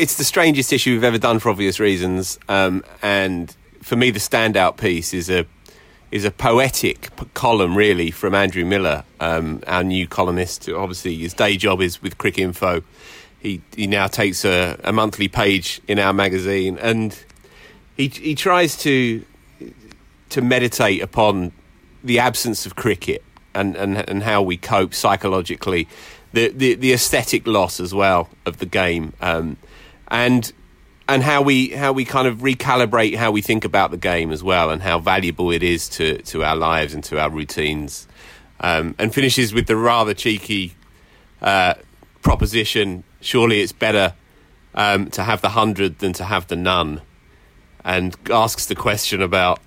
[0.00, 4.18] it's the strangest issue we've ever done for obvious reasons, um, and for me, the
[4.18, 5.44] standout piece is a
[6.10, 10.68] is a poetic p- column, really, from Andrew Miller, um, our new columnist.
[10.70, 12.82] Obviously, his day job is with Cricinfo.
[13.40, 17.16] He he now takes a, a monthly page in our magazine, and
[17.94, 19.22] he he tries to
[20.30, 21.52] to meditate upon
[22.02, 23.22] the absence of cricket
[23.52, 25.86] and, and, and how we cope psychologically
[26.32, 29.56] the, the, the aesthetic loss as well of the game, um,
[30.10, 30.52] and
[31.08, 34.42] and how we how we kind of recalibrate how we think about the game as
[34.42, 38.06] well, and how valuable it is to to our lives and to our routines,
[38.60, 40.74] um, and finishes with the rather cheeky
[41.42, 41.74] uh,
[42.22, 43.04] proposition.
[43.20, 44.14] Surely it's better
[44.74, 47.02] um, to have the hundred than to have the none,
[47.84, 49.60] and asks the question about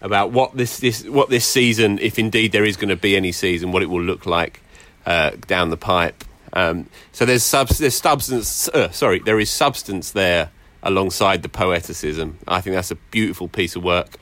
[0.00, 3.32] about what this, this what this season, if indeed there is going to be any
[3.32, 4.60] season, what it will look like
[5.04, 6.24] uh, down the pipe.
[6.56, 8.68] Um, so there's sub- there's substance.
[8.68, 10.50] Uh, sorry, there is substance there
[10.82, 12.36] alongside the poeticism.
[12.48, 14.16] I think that's a beautiful piece of work,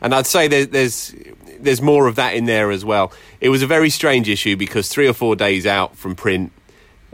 [0.00, 1.14] and I'd say there, there's
[1.60, 3.12] there's more of that in there as well.
[3.40, 6.50] It was a very strange issue because three or four days out from print,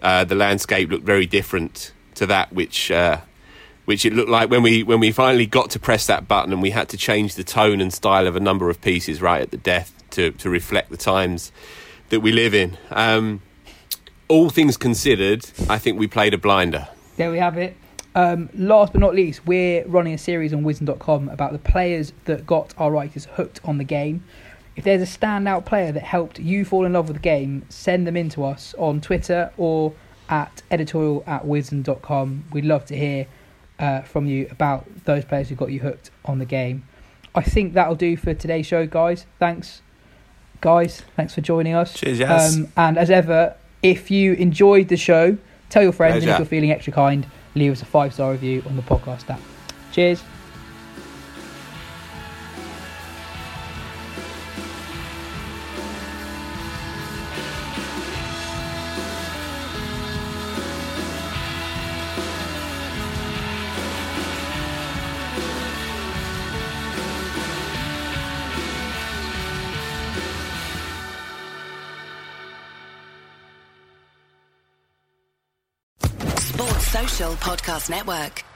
[0.01, 3.21] uh, the landscape looked very different to that which uh,
[3.85, 6.63] which it looked like when we when we finally got to press that button and
[6.63, 9.51] we had to change the tone and style of a number of pieces right at
[9.51, 11.53] the death to to reflect the times
[12.09, 12.79] that we live in.
[12.91, 13.43] Um,
[14.29, 16.89] all things considered, I think we played a blinder.
[17.17, 17.77] There we have it.
[18.15, 22.47] Um, last but not least, we're running a series on Wisden.com about the players that
[22.47, 24.25] got our writers hooked on the game.
[24.77, 28.07] If there's a standout player that helped you fall in love with the game, send
[28.07, 29.95] them in to us on Twitter or
[30.29, 32.45] at editorial at wisden.com.
[32.53, 33.27] We'd love to hear
[33.79, 36.85] uh, from you about those players who got you hooked on the game.
[37.35, 39.27] I think that'll do for today's show, guys.
[39.39, 39.83] Thanks
[40.63, 41.93] guys, thanks for joining us.
[41.93, 42.57] Cheers, yes.
[42.57, 45.37] Um, and as ever, if you enjoyed the show,
[45.69, 46.31] tell your friends, Pleasure.
[46.31, 49.29] and if you're feeling extra kind, leave us a five star review on the podcast
[49.31, 49.41] app.
[49.93, 50.23] Cheers.
[77.43, 78.52] Podcast Network.